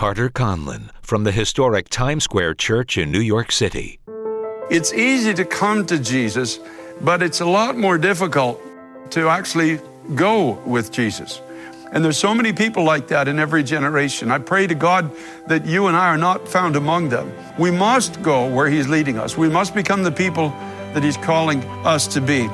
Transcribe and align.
Carter 0.00 0.30
Conlon 0.30 0.88
from 1.02 1.24
the 1.24 1.30
historic 1.30 1.90
Times 1.90 2.24
Square 2.24 2.54
Church 2.54 2.96
in 2.96 3.12
New 3.12 3.20
York 3.20 3.52
City. 3.52 4.00
It's 4.70 4.94
easy 4.94 5.34
to 5.34 5.44
come 5.44 5.84
to 5.84 5.98
Jesus, 5.98 6.58
but 7.02 7.22
it's 7.22 7.40
a 7.40 7.44
lot 7.44 7.76
more 7.76 7.98
difficult 7.98 8.62
to 9.10 9.28
actually 9.28 9.78
go 10.14 10.52
with 10.64 10.90
Jesus. 10.90 11.42
And 11.92 12.02
there's 12.02 12.16
so 12.16 12.34
many 12.34 12.50
people 12.50 12.82
like 12.82 13.08
that 13.08 13.28
in 13.28 13.38
every 13.38 13.62
generation. 13.62 14.30
I 14.30 14.38
pray 14.38 14.66
to 14.66 14.74
God 14.74 15.14
that 15.48 15.66
you 15.66 15.86
and 15.86 15.94
I 15.94 16.06
are 16.06 16.16
not 16.16 16.48
found 16.48 16.76
among 16.76 17.10
them. 17.10 17.30
We 17.58 17.70
must 17.70 18.22
go 18.22 18.48
where 18.48 18.70
He's 18.70 18.88
leading 18.88 19.18
us. 19.18 19.36
We 19.36 19.50
must 19.50 19.74
become 19.74 20.02
the 20.02 20.10
people 20.10 20.48
that 20.94 21.04
He's 21.04 21.18
calling 21.18 21.62
us 21.84 22.06
to 22.14 22.22
be. 22.22 22.48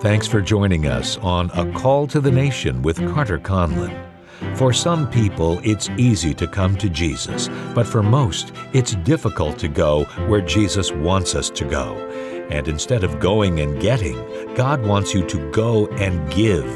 Thanks 0.00 0.28
for 0.28 0.40
joining 0.40 0.86
us 0.86 1.16
on 1.16 1.50
A 1.50 1.68
Call 1.72 2.06
to 2.06 2.20
the 2.20 2.30
Nation 2.30 2.80
with 2.80 2.98
Carter 3.12 3.40
Conlon. 3.40 4.09
For 4.54 4.72
some 4.72 5.10
people, 5.10 5.60
it's 5.62 5.88
easy 5.90 6.34
to 6.34 6.46
come 6.46 6.76
to 6.76 6.88
Jesus, 6.88 7.48
but 7.74 7.86
for 7.86 8.02
most, 8.02 8.52
it's 8.72 8.94
difficult 8.96 9.58
to 9.58 9.68
go 9.68 10.04
where 10.28 10.40
Jesus 10.40 10.92
wants 10.92 11.34
us 11.34 11.50
to 11.50 11.64
go. 11.64 11.96
And 12.50 12.66
instead 12.68 13.04
of 13.04 13.20
going 13.20 13.60
and 13.60 13.80
getting, 13.80 14.16
God 14.54 14.84
wants 14.84 15.14
you 15.14 15.24
to 15.26 15.50
go 15.50 15.86
and 15.98 16.30
give. 16.32 16.66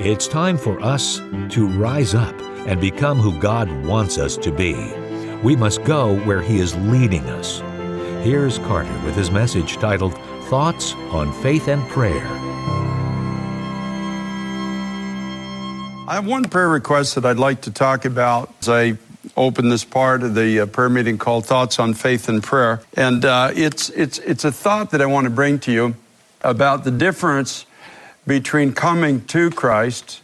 It's 0.00 0.26
time 0.26 0.56
for 0.56 0.80
us 0.80 1.18
to 1.50 1.68
rise 1.78 2.14
up 2.14 2.34
and 2.66 2.80
become 2.80 3.18
who 3.18 3.38
God 3.40 3.70
wants 3.84 4.18
us 4.18 4.36
to 4.38 4.50
be. 4.50 4.74
We 5.42 5.56
must 5.56 5.84
go 5.84 6.16
where 6.20 6.42
He 6.42 6.58
is 6.58 6.74
leading 6.76 7.24
us. 7.26 7.62
Here's 8.24 8.58
Carter 8.60 8.98
with 9.04 9.14
his 9.14 9.30
message 9.30 9.76
titled 9.76 10.14
Thoughts 10.44 10.94
on 11.12 11.30
Faith 11.42 11.68
and 11.68 11.86
Prayer. 11.90 12.53
I 16.06 16.16
have 16.16 16.26
one 16.26 16.44
prayer 16.44 16.68
request 16.68 17.14
that 17.14 17.24
I'd 17.24 17.38
like 17.38 17.62
to 17.62 17.70
talk 17.70 18.04
about 18.04 18.52
as 18.60 18.68
I 18.68 18.98
open 19.38 19.70
this 19.70 19.84
part 19.84 20.22
of 20.22 20.34
the 20.34 20.60
uh, 20.60 20.66
prayer 20.66 20.90
meeting 20.90 21.16
called 21.16 21.46
Thoughts 21.46 21.78
on 21.78 21.94
Faith 21.94 22.28
and 22.28 22.42
Prayer. 22.42 22.82
And 22.94 23.24
uh, 23.24 23.52
it's, 23.54 23.88
it's, 23.88 24.18
it's 24.18 24.44
a 24.44 24.52
thought 24.52 24.90
that 24.90 25.00
I 25.00 25.06
want 25.06 25.24
to 25.24 25.30
bring 25.30 25.58
to 25.60 25.72
you 25.72 25.94
about 26.42 26.84
the 26.84 26.90
difference 26.90 27.64
between 28.26 28.74
coming 28.74 29.24
to 29.28 29.48
Christ 29.50 30.20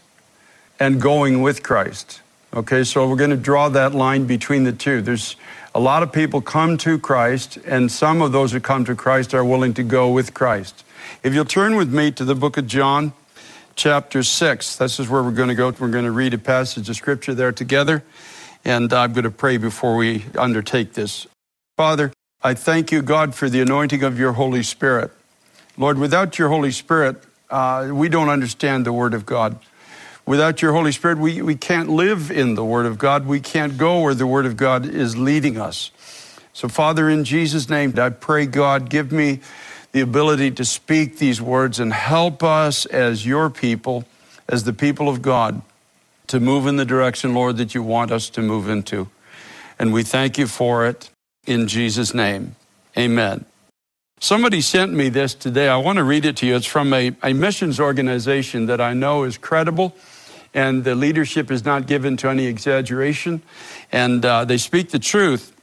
and 0.78 1.00
going 1.00 1.40
with 1.40 1.62
Christ. 1.62 2.20
Okay, 2.52 2.84
so 2.84 3.08
we're 3.08 3.16
going 3.16 3.30
to 3.30 3.36
draw 3.36 3.70
that 3.70 3.94
line 3.94 4.26
between 4.26 4.64
the 4.64 4.72
two. 4.72 5.00
There's 5.00 5.34
a 5.74 5.80
lot 5.80 6.02
of 6.02 6.12
people 6.12 6.42
come 6.42 6.76
to 6.78 6.98
Christ, 6.98 7.56
and 7.64 7.90
some 7.90 8.20
of 8.20 8.32
those 8.32 8.52
who 8.52 8.60
come 8.60 8.84
to 8.84 8.94
Christ 8.94 9.32
are 9.32 9.44
willing 9.44 9.72
to 9.74 9.82
go 9.82 10.10
with 10.10 10.34
Christ. 10.34 10.84
If 11.22 11.32
you'll 11.32 11.46
turn 11.46 11.74
with 11.74 11.90
me 11.90 12.10
to 12.12 12.24
the 12.26 12.34
book 12.34 12.58
of 12.58 12.66
John, 12.66 13.14
chapter 13.80 14.22
6. 14.22 14.76
This 14.76 15.00
is 15.00 15.08
where 15.08 15.22
we're 15.22 15.30
going 15.30 15.48
to 15.48 15.54
go. 15.54 15.70
We're 15.70 15.88
going 15.88 16.04
to 16.04 16.10
read 16.10 16.34
a 16.34 16.38
passage 16.38 16.90
of 16.90 16.96
scripture 16.96 17.32
there 17.34 17.50
together. 17.50 18.04
And 18.62 18.92
I'm 18.92 19.14
going 19.14 19.24
to 19.24 19.30
pray 19.30 19.56
before 19.56 19.96
we 19.96 20.26
undertake 20.36 20.92
this. 20.92 21.26
Father, 21.78 22.12
I 22.42 22.52
thank 22.52 22.92
you, 22.92 23.00
God, 23.00 23.34
for 23.34 23.48
the 23.48 23.62
anointing 23.62 24.02
of 24.02 24.18
your 24.18 24.32
Holy 24.32 24.62
Spirit. 24.62 25.12
Lord, 25.78 25.96
without 25.96 26.38
your 26.38 26.50
Holy 26.50 26.72
Spirit, 26.72 27.24
uh, 27.48 27.88
we 27.90 28.10
don't 28.10 28.28
understand 28.28 28.84
the 28.84 28.92
Word 28.92 29.14
of 29.14 29.24
God. 29.24 29.58
Without 30.26 30.60
your 30.60 30.74
Holy 30.74 30.92
Spirit, 30.92 31.16
we, 31.16 31.40
we 31.40 31.54
can't 31.54 31.88
live 31.88 32.30
in 32.30 32.56
the 32.56 32.64
Word 32.64 32.84
of 32.84 32.98
God. 32.98 33.26
We 33.26 33.40
can't 33.40 33.78
go 33.78 34.02
where 34.02 34.14
the 34.14 34.26
Word 34.26 34.44
of 34.44 34.58
God 34.58 34.84
is 34.84 35.16
leading 35.16 35.56
us. 35.56 35.90
So, 36.52 36.68
Father, 36.68 37.08
in 37.08 37.24
Jesus' 37.24 37.70
name, 37.70 37.94
I 37.98 38.10
pray, 38.10 38.44
God, 38.44 38.90
give 38.90 39.10
me 39.10 39.40
the 39.92 40.00
ability 40.00 40.52
to 40.52 40.64
speak 40.64 41.18
these 41.18 41.40
words 41.40 41.80
and 41.80 41.92
help 41.92 42.42
us 42.42 42.86
as 42.86 43.26
your 43.26 43.50
people, 43.50 44.04
as 44.48 44.64
the 44.64 44.72
people 44.72 45.08
of 45.08 45.22
God, 45.22 45.62
to 46.28 46.38
move 46.38 46.66
in 46.66 46.76
the 46.76 46.84
direction, 46.84 47.34
Lord, 47.34 47.56
that 47.56 47.74
you 47.74 47.82
want 47.82 48.12
us 48.12 48.30
to 48.30 48.42
move 48.42 48.68
into. 48.68 49.08
And 49.78 49.92
we 49.92 50.02
thank 50.02 50.38
you 50.38 50.46
for 50.46 50.86
it 50.86 51.10
in 51.46 51.66
Jesus' 51.66 52.14
name. 52.14 52.54
Amen. 52.96 53.44
Somebody 54.20 54.60
sent 54.60 54.92
me 54.92 55.08
this 55.08 55.32
today. 55.34 55.68
I 55.68 55.78
want 55.78 55.96
to 55.96 56.04
read 56.04 56.26
it 56.26 56.36
to 56.38 56.46
you. 56.46 56.54
It's 56.54 56.66
from 56.66 56.92
a, 56.92 57.16
a 57.22 57.32
missions 57.32 57.80
organization 57.80 58.66
that 58.66 58.80
I 58.80 58.92
know 58.92 59.24
is 59.24 59.38
credible 59.38 59.96
and 60.52 60.84
the 60.84 60.94
leadership 60.94 61.50
is 61.50 61.64
not 61.64 61.86
given 61.86 62.16
to 62.18 62.28
any 62.28 62.46
exaggeration 62.46 63.42
and 63.90 64.24
uh, 64.24 64.44
they 64.44 64.58
speak 64.58 64.90
the 64.90 64.98
truth. 64.98 65.56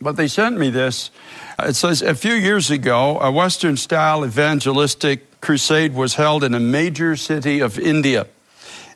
But 0.00 0.16
they 0.16 0.28
sent 0.28 0.58
me 0.58 0.70
this 0.70 1.10
it 1.58 1.74
says 1.74 2.02
a 2.02 2.14
few 2.14 2.34
years 2.34 2.70
ago, 2.70 3.18
a 3.18 3.32
Western 3.32 3.78
style 3.78 4.26
evangelistic 4.26 5.40
crusade 5.40 5.94
was 5.94 6.16
held 6.16 6.44
in 6.44 6.52
a 6.54 6.60
major 6.60 7.16
city 7.16 7.60
of 7.60 7.78
India. 7.78 8.26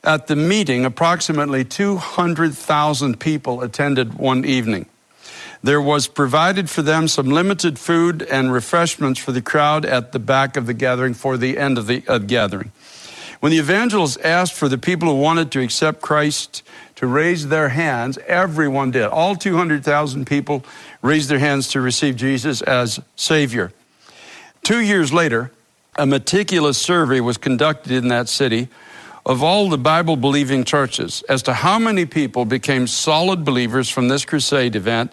At 0.05 0.27
the 0.27 0.37
meeting, 0.37 0.85
approximately 0.85 1.65
200,000 1.65 3.19
people 3.19 3.63
attended 3.63 4.15
one 4.15 4.45
evening. 4.45 4.87
There 5.63 5.81
was 5.81 6.07
provided 6.07 6.71
for 6.71 6.83
them 6.83 7.07
some 7.07 7.29
limited 7.29 7.79
food 7.79 8.23
and 8.23 8.53
refreshments 8.53 9.21
for 9.21 9.33
the 9.33 9.43
crowd 9.43 9.85
at 9.85 10.13
the 10.13 10.19
back 10.19 10.57
of 10.57 10.67
the 10.67 10.75
gathering 10.75 11.15
for 11.15 11.37
the 11.37 11.59
end 11.59 11.77
of 11.77 11.87
the 11.87 12.03
uh, 12.09 12.19
gathering. 12.19 12.73
When 13.41 13.53
the 13.53 13.59
evangelist 13.59 14.21
asked 14.23 14.53
for 14.53 14.69
the 14.69 14.77
people 14.77 15.09
who 15.09 15.15
wanted 15.15 15.51
to 15.53 15.63
accept 15.63 16.03
Christ 16.03 16.63
to 16.97 17.07
raise 17.07 17.49
their 17.49 17.71
hands, 17.71 18.19
everyone 18.27 18.91
did. 18.91 19.05
All 19.05 19.35
200,000 19.35 20.27
people 20.27 20.63
raised 21.03 21.29
their 21.29 21.39
hands 21.39 21.69
to 21.69 21.81
receive 21.81 22.17
Jesus 22.17 22.63
as 22.63 23.01
Savior. 23.17 23.73
Two 24.63 24.81
years 24.81 25.13
later, 25.13 25.51
a 25.97 26.07
meticulous 26.07 26.79
survey 26.79 27.21
was 27.21 27.37
conducted 27.37 27.93
in 27.93 28.09
that 28.09 28.29
city 28.29 28.69
of 29.27 29.43
all 29.43 29.69
the 29.69 29.79
Bible 29.79 30.17
believing 30.17 30.65
churches 30.65 31.23
as 31.29 31.43
to 31.43 31.53
how 31.53 31.79
many 31.79 32.07
people 32.07 32.45
became 32.45 32.87
solid 32.87 33.45
believers 33.45 33.89
from 33.89 34.09
this 34.09 34.25
crusade 34.25 34.77
event 34.77 35.13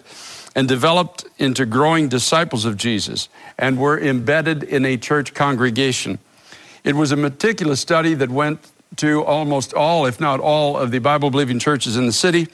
and 0.54 0.66
developed 0.66 1.24
into 1.38 1.66
growing 1.66 2.08
disciples 2.08 2.64
of 2.64 2.76
Jesus 2.76 3.28
and 3.58 3.78
were 3.78 3.98
embedded 3.98 4.62
in 4.62 4.84
a 4.84 4.96
church 4.96 5.34
congregation. 5.34 6.18
It 6.84 6.94
was 6.94 7.12
a 7.12 7.16
meticulous 7.16 7.80
study 7.80 8.14
that 8.14 8.30
went 8.30 8.60
to 8.96 9.22
almost 9.24 9.74
all, 9.74 10.06
if 10.06 10.18
not 10.18 10.40
all, 10.40 10.76
of 10.76 10.90
the 10.90 10.98
Bible 10.98 11.30
believing 11.30 11.58
churches 11.58 11.96
in 11.96 12.06
the 12.06 12.12
city. 12.12 12.48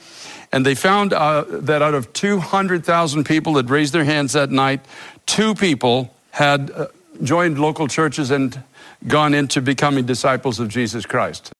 And 0.55 0.65
they 0.65 0.73
found 0.73 1.11
uh, 1.11 1.43
that 1.49 1.81
out 1.81 1.95
of 1.95 2.13
200,000 2.13 3.25
people 3.25 3.51
that 3.55 3.69
raised 3.69 3.91
their 3.91 4.05
hands 4.05 4.31
that 4.31 4.51
night, 4.51 4.79
two 5.25 5.53
people 5.53 6.15
had 6.31 6.71
uh, 6.71 6.87
joined 7.21 7.59
local 7.59 7.89
churches 7.89 8.31
and 8.31 8.63
gone 9.05 9.33
into 9.33 9.61
becoming 9.61 10.05
disciples 10.05 10.61
of 10.61 10.69
Jesus 10.69 11.05
Christ. 11.05 11.51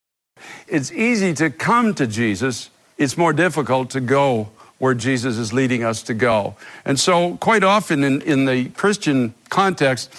It's 0.69 0.94
easy 0.94 1.33
to 1.33 1.50
come 1.50 1.94
to 1.95 2.07
Jesus, 2.07 2.69
it's 2.97 3.17
more 3.17 3.33
difficult 3.33 3.89
to 3.89 4.00
go 4.00 4.47
where 4.78 4.94
Jesus 4.94 5.38
is 5.38 5.51
leading 5.51 5.83
us 5.83 6.01
to 6.03 6.13
go. 6.13 6.56
And 6.85 6.97
so, 6.97 7.35
quite 7.35 7.66
often 7.66 8.01
in, 8.01 8.22
in 8.22 8.45
the 8.45 8.69
Christian 8.69 9.33
context, 9.50 10.09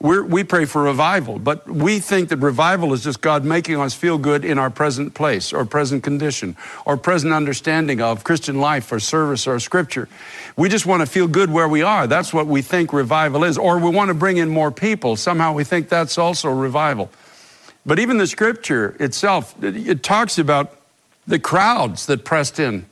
we're, 0.00 0.22
we 0.22 0.44
pray 0.44 0.66
for 0.66 0.82
revival, 0.82 1.38
but 1.38 1.68
we 1.68 1.98
think 2.00 2.28
that 2.28 2.38
revival 2.38 2.92
is 2.92 3.02
just 3.02 3.20
God 3.20 3.44
making 3.44 3.80
us 3.80 3.94
feel 3.94 4.18
good 4.18 4.44
in 4.44 4.58
our 4.58 4.68
present 4.68 5.14
place 5.14 5.52
or 5.52 5.64
present 5.64 6.02
condition 6.02 6.56
or 6.84 6.96
present 6.96 7.32
understanding 7.32 8.00
of 8.00 8.22
Christian 8.22 8.60
life 8.60 8.92
or 8.92 9.00
service 9.00 9.46
or 9.46 9.58
scripture. 9.58 10.08
We 10.56 10.68
just 10.68 10.84
want 10.84 11.00
to 11.00 11.06
feel 11.06 11.28
good 11.28 11.50
where 11.50 11.68
we 11.68 11.82
are. 11.82 12.06
That's 12.06 12.32
what 12.34 12.46
we 12.46 12.60
think 12.60 12.92
revival 12.92 13.44
is. 13.44 13.56
Or 13.56 13.78
we 13.78 13.90
want 13.90 14.08
to 14.08 14.14
bring 14.14 14.36
in 14.36 14.48
more 14.48 14.70
people. 14.70 15.16
Somehow 15.16 15.54
we 15.54 15.64
think 15.64 15.88
that's 15.88 16.18
also 16.18 16.50
revival. 16.50 17.10
But 17.86 17.98
even 17.98 18.18
the 18.18 18.26
scripture 18.26 18.96
itself, 19.00 19.54
it 19.62 20.02
talks 20.02 20.38
about 20.38 20.76
the 21.26 21.38
crowds 21.38 22.06
that 22.06 22.24
pressed 22.24 22.58
in 22.58 22.86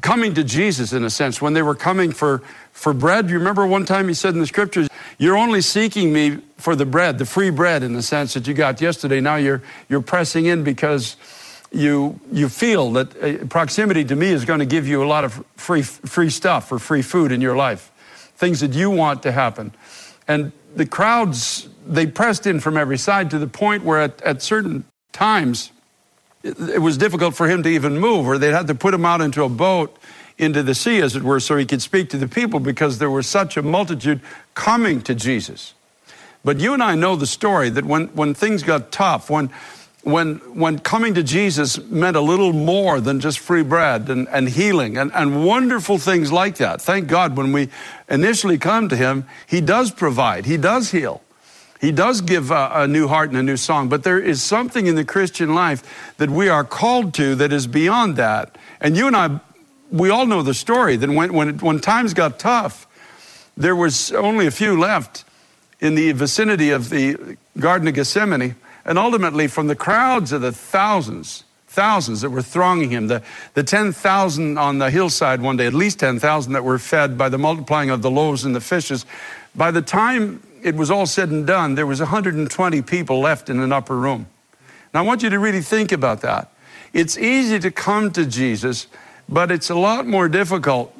coming 0.00 0.34
to 0.34 0.44
Jesus 0.44 0.92
in 0.92 1.04
a 1.04 1.10
sense 1.10 1.40
when 1.40 1.52
they 1.52 1.62
were 1.62 1.74
coming 1.74 2.12
for, 2.12 2.42
for 2.72 2.92
bread. 2.92 3.30
You 3.30 3.38
remember 3.38 3.66
one 3.66 3.84
time 3.84 4.08
he 4.08 4.14
said 4.14 4.34
in 4.34 4.40
the 4.40 4.46
scriptures, 4.46 4.88
You're 5.18 5.36
only 5.36 5.60
seeking 5.60 6.12
me 6.12 6.38
for 6.56 6.76
the 6.76 6.86
bread, 6.86 7.18
the 7.18 7.26
free 7.26 7.50
bread 7.50 7.82
in 7.82 7.94
the 7.94 8.02
sense 8.02 8.34
that 8.34 8.46
you 8.46 8.54
got 8.54 8.80
yesterday. 8.80 9.20
Now 9.20 9.36
you're, 9.36 9.62
you're 9.88 10.02
pressing 10.02 10.46
in 10.46 10.64
because 10.64 11.16
you, 11.70 12.18
you 12.32 12.48
feel 12.48 12.92
that 12.92 13.22
uh, 13.22 13.44
proximity 13.46 14.04
to 14.04 14.16
me 14.16 14.28
is 14.28 14.44
going 14.44 14.60
to 14.60 14.66
give 14.66 14.86
you 14.86 15.02
a 15.02 15.06
lot 15.06 15.24
of 15.24 15.44
free, 15.56 15.82
free 15.82 16.30
stuff 16.30 16.70
or 16.72 16.78
free 16.78 17.02
food 17.02 17.32
in 17.32 17.40
your 17.40 17.56
life, 17.56 17.92
things 18.36 18.60
that 18.60 18.72
you 18.72 18.90
want 18.90 19.22
to 19.24 19.32
happen. 19.32 19.72
And 20.28 20.52
the 20.74 20.86
crowds, 20.86 21.68
they 21.86 22.06
pressed 22.06 22.46
in 22.46 22.60
from 22.60 22.76
every 22.76 22.98
side 22.98 23.30
to 23.30 23.38
the 23.38 23.46
point 23.46 23.84
where 23.84 24.00
at, 24.00 24.20
at 24.22 24.42
certain 24.42 24.84
times, 25.12 25.72
it 26.46 26.80
was 26.80 26.96
difficult 26.96 27.34
for 27.34 27.48
him 27.48 27.62
to 27.62 27.68
even 27.68 27.98
move, 27.98 28.26
or 28.26 28.38
they'd 28.38 28.52
have 28.52 28.66
to 28.66 28.74
put 28.74 28.94
him 28.94 29.04
out 29.04 29.20
into 29.20 29.42
a 29.42 29.48
boat 29.48 29.96
into 30.38 30.62
the 30.62 30.74
sea, 30.74 31.00
as 31.00 31.16
it 31.16 31.22
were, 31.22 31.40
so 31.40 31.56
he 31.56 31.64
could 31.64 31.80
speak 31.80 32.10
to 32.10 32.18
the 32.18 32.28
people 32.28 32.60
because 32.60 32.98
there 32.98 33.10
was 33.10 33.26
such 33.26 33.56
a 33.56 33.62
multitude 33.62 34.20
coming 34.54 35.00
to 35.02 35.14
Jesus. 35.14 35.72
But 36.44 36.60
you 36.60 36.74
and 36.74 36.82
I 36.82 36.94
know 36.94 37.16
the 37.16 37.26
story 37.26 37.70
that 37.70 37.84
when, 37.84 38.08
when 38.08 38.34
things 38.34 38.62
got 38.62 38.92
tough, 38.92 39.30
when, 39.30 39.50
when, 40.02 40.36
when 40.54 40.78
coming 40.78 41.14
to 41.14 41.22
Jesus 41.22 41.78
meant 41.78 42.16
a 42.16 42.20
little 42.20 42.52
more 42.52 43.00
than 43.00 43.18
just 43.18 43.38
free 43.38 43.62
bread 43.62 44.08
and, 44.08 44.28
and 44.28 44.48
healing 44.48 44.98
and, 44.98 45.10
and 45.12 45.44
wonderful 45.44 45.98
things 45.98 46.30
like 46.30 46.56
that. 46.56 46.80
Thank 46.80 47.08
God 47.08 47.36
when 47.36 47.52
we 47.52 47.70
initially 48.08 48.58
come 48.58 48.88
to 48.90 48.96
Him, 48.96 49.24
He 49.46 49.60
does 49.60 49.90
provide, 49.90 50.46
He 50.46 50.56
does 50.56 50.90
heal. 50.90 51.22
He 51.80 51.92
does 51.92 52.20
give 52.20 52.50
a, 52.50 52.70
a, 52.72 52.88
new 52.88 53.06
heart 53.08 53.28
and 53.28 53.38
a 53.38 53.42
new 53.42 53.56
song, 53.56 53.88
but 53.88 54.02
there 54.02 54.18
is 54.18 54.42
something 54.42 54.86
in 54.86 54.94
the 54.94 55.04
Christian 55.04 55.54
life 55.54 56.14
that 56.16 56.30
we 56.30 56.48
are 56.48 56.64
called 56.64 57.12
to 57.14 57.34
that 57.34 57.52
is 57.52 57.66
beyond 57.66 58.16
that. 58.16 58.56
And 58.80 58.96
you 58.96 59.06
and 59.06 59.16
I 59.16 59.40
we 59.90 60.10
all 60.10 60.26
know 60.26 60.42
the 60.42 60.54
story 60.54 60.96
that 60.96 61.08
when, 61.08 61.32
when, 61.32 61.58
when 61.58 61.80
times 61.80 62.14
got 62.14 62.38
tough, 62.38 62.86
there 63.56 63.76
was 63.76 64.12
only 64.12 64.46
a 64.46 64.50
few 64.50 64.78
left 64.78 65.24
in 65.80 65.94
the 65.94 66.12
vicinity 66.12 66.70
of 66.70 66.90
the 66.90 67.36
Garden 67.58 67.88
of 67.88 67.94
Gethsemane. 67.94 68.56
And 68.84 68.98
ultimately, 68.98 69.46
from 69.48 69.66
the 69.66 69.76
crowds 69.76 70.32
of 70.32 70.42
the 70.42 70.52
thousands, 70.52 71.44
thousands 71.66 72.20
that 72.20 72.30
were 72.30 72.42
thronging 72.42 72.90
him, 72.90 73.08
the, 73.08 73.22
the 73.54 73.62
10,000 73.62 74.58
on 74.58 74.78
the 74.78 74.90
hillside 74.90 75.40
one 75.40 75.56
day, 75.56 75.66
at 75.66 75.74
least 75.74 75.98
10,000 76.00 76.52
that 76.52 76.64
were 76.64 76.78
fed 76.78 77.18
by 77.18 77.28
the 77.28 77.38
multiplying 77.38 77.90
of 77.90 78.02
the 78.02 78.10
loaves 78.10 78.44
and 78.44 78.54
the 78.54 78.60
fishes, 78.60 79.06
by 79.54 79.70
the 79.70 79.82
time 79.82 80.42
it 80.66 80.74
was 80.74 80.90
all 80.90 81.06
said 81.06 81.30
and 81.30 81.46
done, 81.46 81.76
there 81.76 81.86
was 81.86 82.00
120 82.00 82.82
people 82.82 83.20
left 83.20 83.48
in 83.48 83.60
an 83.60 83.72
upper 83.72 83.96
room. 83.96 84.26
Now, 84.92 85.00
I 85.00 85.06
want 85.06 85.22
you 85.22 85.30
to 85.30 85.38
really 85.38 85.62
think 85.62 85.92
about 85.92 86.22
that. 86.22 86.52
It's 86.92 87.16
easy 87.16 87.60
to 87.60 87.70
come 87.70 88.10
to 88.12 88.26
Jesus, 88.26 88.88
but 89.28 89.52
it's 89.52 89.70
a 89.70 89.76
lot 89.76 90.06
more 90.06 90.28
difficult 90.28 90.92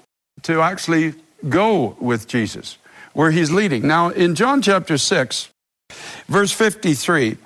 to 0.43 0.61
actually 0.61 1.15
go 1.49 1.97
with 2.01 2.29
Jesus 2.29 2.79
where 3.13 3.33
he's 3.33 3.51
leading. 3.51 3.89
Now, 3.89 4.11
in 4.11 4.37
John 4.37 4.63
chapter 4.63 4.97
6, 4.97 5.51
verse 6.29 6.53
53, 6.53 7.37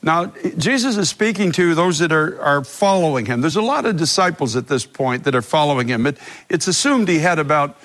now 0.00 0.26
Jesus 0.56 0.96
is 0.96 1.08
speaking 1.08 1.50
to 1.52 1.74
those 1.74 1.98
that 1.98 2.12
are, 2.12 2.40
are 2.40 2.62
following 2.62 3.26
him. 3.26 3.40
There's 3.40 3.56
a 3.56 3.62
lot 3.62 3.84
of 3.84 3.96
disciples 3.96 4.54
at 4.54 4.68
this 4.68 4.86
point 4.86 5.24
that 5.24 5.34
are 5.34 5.42
following 5.42 5.88
him. 5.88 6.06
It, 6.06 6.18
it's 6.48 6.68
assumed 6.68 7.08
he 7.08 7.18
had 7.18 7.40
about, 7.40 7.76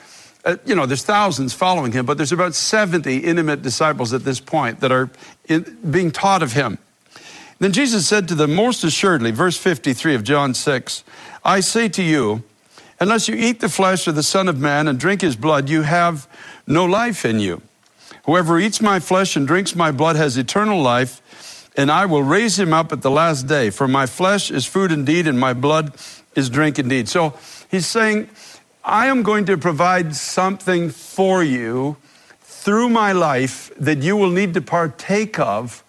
uh, 0.46 0.58
you 0.66 0.76
know, 0.76 0.86
there's 0.86 1.04
thousands 1.04 1.54
following 1.54 1.92
him, 1.92 2.06
but 2.06 2.18
there's 2.18 2.32
about 2.32 2.54
70 2.54 3.20
intimate 3.20 3.62
disciples 3.62 4.14
at 4.14 4.24
this 4.24 4.40
point 4.40 4.82
that 4.82 4.92
are 4.92 5.10
in, 5.48 5.78
being 5.90 6.12
taught 6.12 6.44
of 6.44 6.54
him. 6.54 6.78
Then 7.60 7.72
Jesus 7.72 8.08
said 8.08 8.28
to 8.28 8.36
them, 8.36 8.54
Most 8.54 8.84
assuredly, 8.84 9.32
verse 9.32 9.58
53 9.58 10.16
of 10.16 10.24
John 10.24 10.54
6, 10.54 11.04
I 11.46 11.62
say 11.62 11.88
to 11.90 12.04
you, 12.04 12.44
unless 13.00 13.28
you 13.28 13.36
eat 13.36 13.62
the 13.62 13.70
flesh 13.70 14.06
of 14.08 14.16
the 14.16 14.24
Son 14.24 14.50
of 14.50 14.60
Man 14.60 14.88
and 14.88 15.00
drink 15.00 15.22
his 15.22 15.38
blood, 15.38 15.70
you 15.70 15.84
have 15.84 16.28
no 16.68 16.84
life 16.86 17.24
in 17.24 17.40
you. 17.40 17.62
Whoever 18.26 18.60
eats 18.60 18.82
my 18.82 19.00
flesh 19.00 19.36
and 19.36 19.48
drinks 19.48 19.76
my 19.76 19.92
blood 19.92 20.16
has 20.16 20.38
eternal 20.38 20.82
life, 20.82 21.70
and 21.78 21.90
I 21.90 22.06
will 22.06 22.24
raise 22.24 22.60
him 22.60 22.74
up 22.74 22.92
at 22.92 23.02
the 23.02 23.12
last 23.12 23.48
day. 23.48 23.70
For 23.70 23.88
my 23.88 24.06
flesh 24.06 24.52
is 24.52 24.66
food 24.66 24.92
indeed, 24.92 25.28
and 25.28 25.40
my 25.40 25.54
blood 25.54 25.94
is 26.36 26.50
drink 26.50 26.80
indeed. 26.80 27.08
So 27.10 27.34
he's 27.70 27.88
saying, 27.88 28.30
I 28.86 29.08
am 29.08 29.24
going 29.24 29.46
to 29.46 29.58
provide 29.58 30.14
something 30.14 30.90
for 30.90 31.42
you 31.42 31.96
through 32.42 32.90
my 32.90 33.14
life 33.14 33.72
that 33.78 34.00
you 34.00 34.18
will 34.18 34.30
need 34.30 34.54
to 34.56 34.62
partake 34.62 35.40
of 35.40 35.84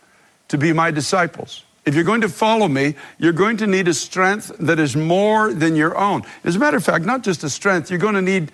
to 0.48 0.56
be 0.56 0.72
my 0.72 0.92
disciples. 0.92 1.64
If 1.84 1.94
you're 1.96 2.04
going 2.04 2.20
to 2.20 2.28
follow 2.28 2.68
me, 2.68 2.94
you're 3.18 3.32
going 3.32 3.56
to 3.58 3.66
need 3.66 3.88
a 3.88 3.94
strength 3.94 4.52
that 4.60 4.78
is 4.78 4.96
more 4.96 5.52
than 5.52 5.74
your 5.74 5.98
own. 5.98 6.22
As 6.44 6.54
a 6.54 6.58
matter 6.58 6.76
of 6.76 6.84
fact, 6.84 7.04
not 7.04 7.22
just 7.22 7.42
a 7.42 7.50
strength, 7.50 7.90
you're 7.90 7.98
going 7.98 8.14
to 8.14 8.22
need 8.22 8.52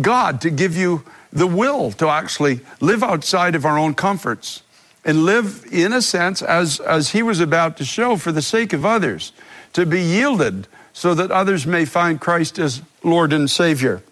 God 0.00 0.40
to 0.42 0.50
give 0.50 0.76
you 0.76 1.04
the 1.32 1.46
will 1.46 1.90
to 1.92 2.08
actually 2.08 2.60
live 2.80 3.02
outside 3.02 3.56
of 3.56 3.64
our 3.64 3.76
own 3.76 3.94
comforts 3.94 4.62
and 5.04 5.24
live, 5.24 5.66
in 5.72 5.92
a 5.92 6.02
sense, 6.02 6.42
as, 6.42 6.78
as 6.80 7.10
he 7.10 7.22
was 7.22 7.40
about 7.40 7.76
to 7.78 7.84
show, 7.84 8.16
for 8.16 8.32
the 8.32 8.42
sake 8.42 8.72
of 8.72 8.86
others, 8.86 9.32
to 9.72 9.84
be 9.84 10.00
yielded 10.00 10.68
so 10.92 11.14
that 11.14 11.30
others 11.30 11.66
may 11.66 11.84
find 11.84 12.20
Christ 12.20 12.58
as 12.58 12.82
Lord 13.02 13.32
and 13.32 13.50
Savior. 13.50 14.02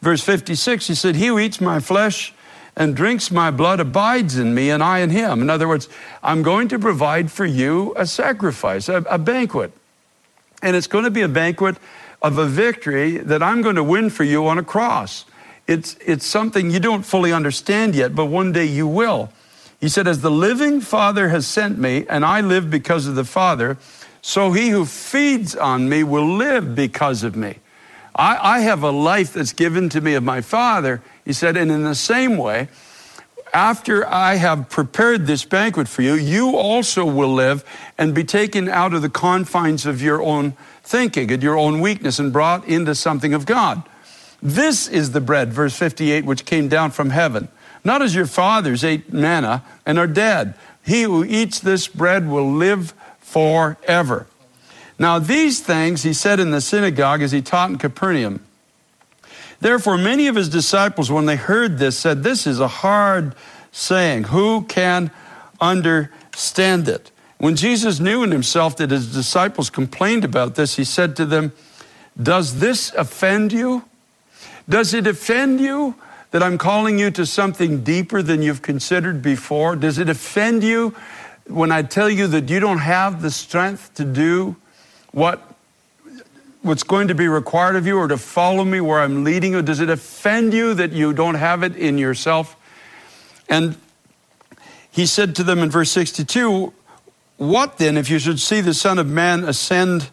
Verse 0.00 0.22
56, 0.22 0.86
he 0.88 0.94
said, 0.94 1.16
He 1.16 1.26
who 1.26 1.38
eats 1.38 1.60
my 1.60 1.80
flesh 1.80 2.34
and 2.76 2.94
drinks 2.94 3.30
my 3.30 3.50
blood 3.50 3.80
abides 3.80 4.36
in 4.36 4.54
me, 4.54 4.70
and 4.70 4.82
I 4.82 4.98
in 4.98 5.10
him. 5.10 5.40
In 5.40 5.48
other 5.48 5.66
words, 5.66 5.88
I'm 6.22 6.42
going 6.42 6.68
to 6.68 6.78
provide 6.78 7.32
for 7.32 7.46
you 7.46 7.94
a 7.96 8.06
sacrifice, 8.06 8.88
a, 8.88 8.96
a 9.08 9.18
banquet. 9.18 9.72
And 10.62 10.76
it's 10.76 10.86
going 10.86 11.04
to 11.04 11.10
be 11.10 11.22
a 11.22 11.28
banquet 11.28 11.76
of 12.20 12.38
a 12.38 12.46
victory 12.46 13.18
that 13.18 13.42
I'm 13.42 13.62
going 13.62 13.76
to 13.76 13.84
win 13.84 14.10
for 14.10 14.24
you 14.24 14.46
on 14.46 14.58
a 14.58 14.62
cross. 14.62 15.24
It's, 15.66 15.96
it's 16.04 16.26
something 16.26 16.70
you 16.70 16.80
don't 16.80 17.02
fully 17.02 17.32
understand 17.32 17.94
yet, 17.94 18.14
but 18.14 18.26
one 18.26 18.52
day 18.52 18.66
you 18.66 18.86
will. 18.86 19.32
He 19.80 19.88
said, 19.88 20.06
As 20.06 20.20
the 20.20 20.30
living 20.30 20.80
Father 20.80 21.28
has 21.30 21.46
sent 21.46 21.78
me, 21.78 22.06
and 22.08 22.24
I 22.24 22.40
live 22.40 22.70
because 22.70 23.06
of 23.06 23.14
the 23.14 23.24
Father, 23.24 23.78
so 24.26 24.50
he 24.50 24.70
who 24.70 24.84
feeds 24.84 25.54
on 25.54 25.88
me 25.88 26.02
will 26.02 26.26
live 26.26 26.74
because 26.74 27.22
of 27.22 27.36
me. 27.36 27.60
I, 28.12 28.56
I 28.56 28.58
have 28.58 28.82
a 28.82 28.90
life 28.90 29.34
that's 29.34 29.52
given 29.52 29.88
to 29.90 30.00
me 30.00 30.14
of 30.14 30.24
my 30.24 30.40
Father. 30.40 31.00
He 31.24 31.32
said, 31.32 31.56
and 31.56 31.70
in 31.70 31.84
the 31.84 31.94
same 31.94 32.36
way, 32.36 32.66
after 33.54 34.04
I 34.04 34.34
have 34.34 34.68
prepared 34.68 35.28
this 35.28 35.44
banquet 35.44 35.86
for 35.86 36.02
you, 36.02 36.14
you 36.14 36.56
also 36.56 37.04
will 37.04 37.32
live 37.32 37.64
and 37.96 38.16
be 38.16 38.24
taken 38.24 38.68
out 38.68 38.94
of 38.94 39.02
the 39.02 39.08
confines 39.08 39.86
of 39.86 40.02
your 40.02 40.20
own 40.20 40.56
thinking 40.82 41.30
and 41.30 41.40
your 41.40 41.56
own 41.56 41.80
weakness 41.80 42.18
and 42.18 42.32
brought 42.32 42.66
into 42.66 42.96
something 42.96 43.32
of 43.32 43.46
God. 43.46 43.84
This 44.42 44.88
is 44.88 45.12
the 45.12 45.20
bread, 45.20 45.52
verse 45.52 45.76
58, 45.76 46.24
which 46.24 46.44
came 46.44 46.66
down 46.66 46.90
from 46.90 47.10
heaven. 47.10 47.46
Not 47.84 48.02
as 48.02 48.16
your 48.16 48.26
fathers 48.26 48.82
ate 48.82 49.12
manna 49.12 49.62
and 49.86 50.00
are 50.00 50.08
dead. 50.08 50.54
He 50.84 51.02
who 51.02 51.24
eats 51.24 51.60
this 51.60 51.86
bread 51.86 52.28
will 52.28 52.50
live 52.50 52.92
forever. 53.26 54.28
Now, 55.00 55.18
these 55.18 55.60
things 55.60 56.04
he 56.04 56.12
said 56.12 56.38
in 56.38 56.52
the 56.52 56.60
synagogue 56.60 57.22
as 57.22 57.32
he 57.32 57.42
taught 57.42 57.70
in 57.70 57.76
Capernaum. 57.76 58.46
Therefore, 59.60 59.98
many 59.98 60.28
of 60.28 60.36
his 60.36 60.48
disciples, 60.48 61.10
when 61.10 61.26
they 61.26 61.34
heard 61.34 61.78
this, 61.78 61.98
said, 61.98 62.22
This 62.22 62.46
is 62.46 62.60
a 62.60 62.68
hard 62.68 63.34
saying. 63.72 64.24
Who 64.24 64.62
can 64.62 65.10
understand 65.60 66.88
it? 66.88 67.10
When 67.38 67.56
Jesus 67.56 67.98
knew 67.98 68.22
in 68.22 68.30
himself 68.30 68.76
that 68.76 68.90
his 68.92 69.12
disciples 69.12 69.70
complained 69.70 70.24
about 70.24 70.54
this, 70.54 70.76
he 70.76 70.84
said 70.84 71.16
to 71.16 71.26
them, 71.26 71.52
Does 72.20 72.60
this 72.60 72.92
offend 72.94 73.52
you? 73.52 73.84
Does 74.68 74.94
it 74.94 75.06
offend 75.06 75.60
you 75.60 75.96
that 76.30 76.42
I'm 76.44 76.58
calling 76.58 76.98
you 76.98 77.10
to 77.10 77.26
something 77.26 77.82
deeper 77.82 78.22
than 78.22 78.40
you've 78.40 78.62
considered 78.62 79.20
before? 79.20 79.74
Does 79.74 79.98
it 79.98 80.08
offend 80.08 80.62
you 80.62 80.94
when 81.48 81.70
I 81.72 81.82
tell 81.82 82.10
you 82.10 82.26
that 82.28 82.48
you 82.48 82.60
don't 82.60 82.78
have 82.78 83.22
the 83.22 83.30
strength 83.30 83.94
to 83.94 84.04
do 84.04 84.56
what 85.12 85.42
what's 86.62 86.82
going 86.82 87.08
to 87.08 87.14
be 87.14 87.28
required 87.28 87.76
of 87.76 87.86
you 87.86 87.96
or 87.96 88.08
to 88.08 88.18
follow 88.18 88.64
me 88.64 88.80
where 88.80 89.00
I'm 89.00 89.22
leading 89.22 89.52
you? 89.52 89.62
Does 89.62 89.80
it 89.80 89.88
offend 89.88 90.52
you 90.52 90.74
that 90.74 90.92
you 90.92 91.12
don't 91.12 91.36
have 91.36 91.62
it 91.62 91.76
in 91.76 91.96
yourself? 91.96 92.56
And 93.48 93.76
he 94.90 95.06
said 95.06 95.36
to 95.36 95.44
them 95.44 95.60
in 95.60 95.70
verse 95.70 95.92
62, 95.92 96.72
What 97.36 97.78
then 97.78 97.96
if 97.96 98.10
you 98.10 98.18
should 98.18 98.40
see 98.40 98.60
the 98.60 98.74
Son 98.74 98.98
of 98.98 99.06
Man 99.06 99.44
ascend 99.44 100.10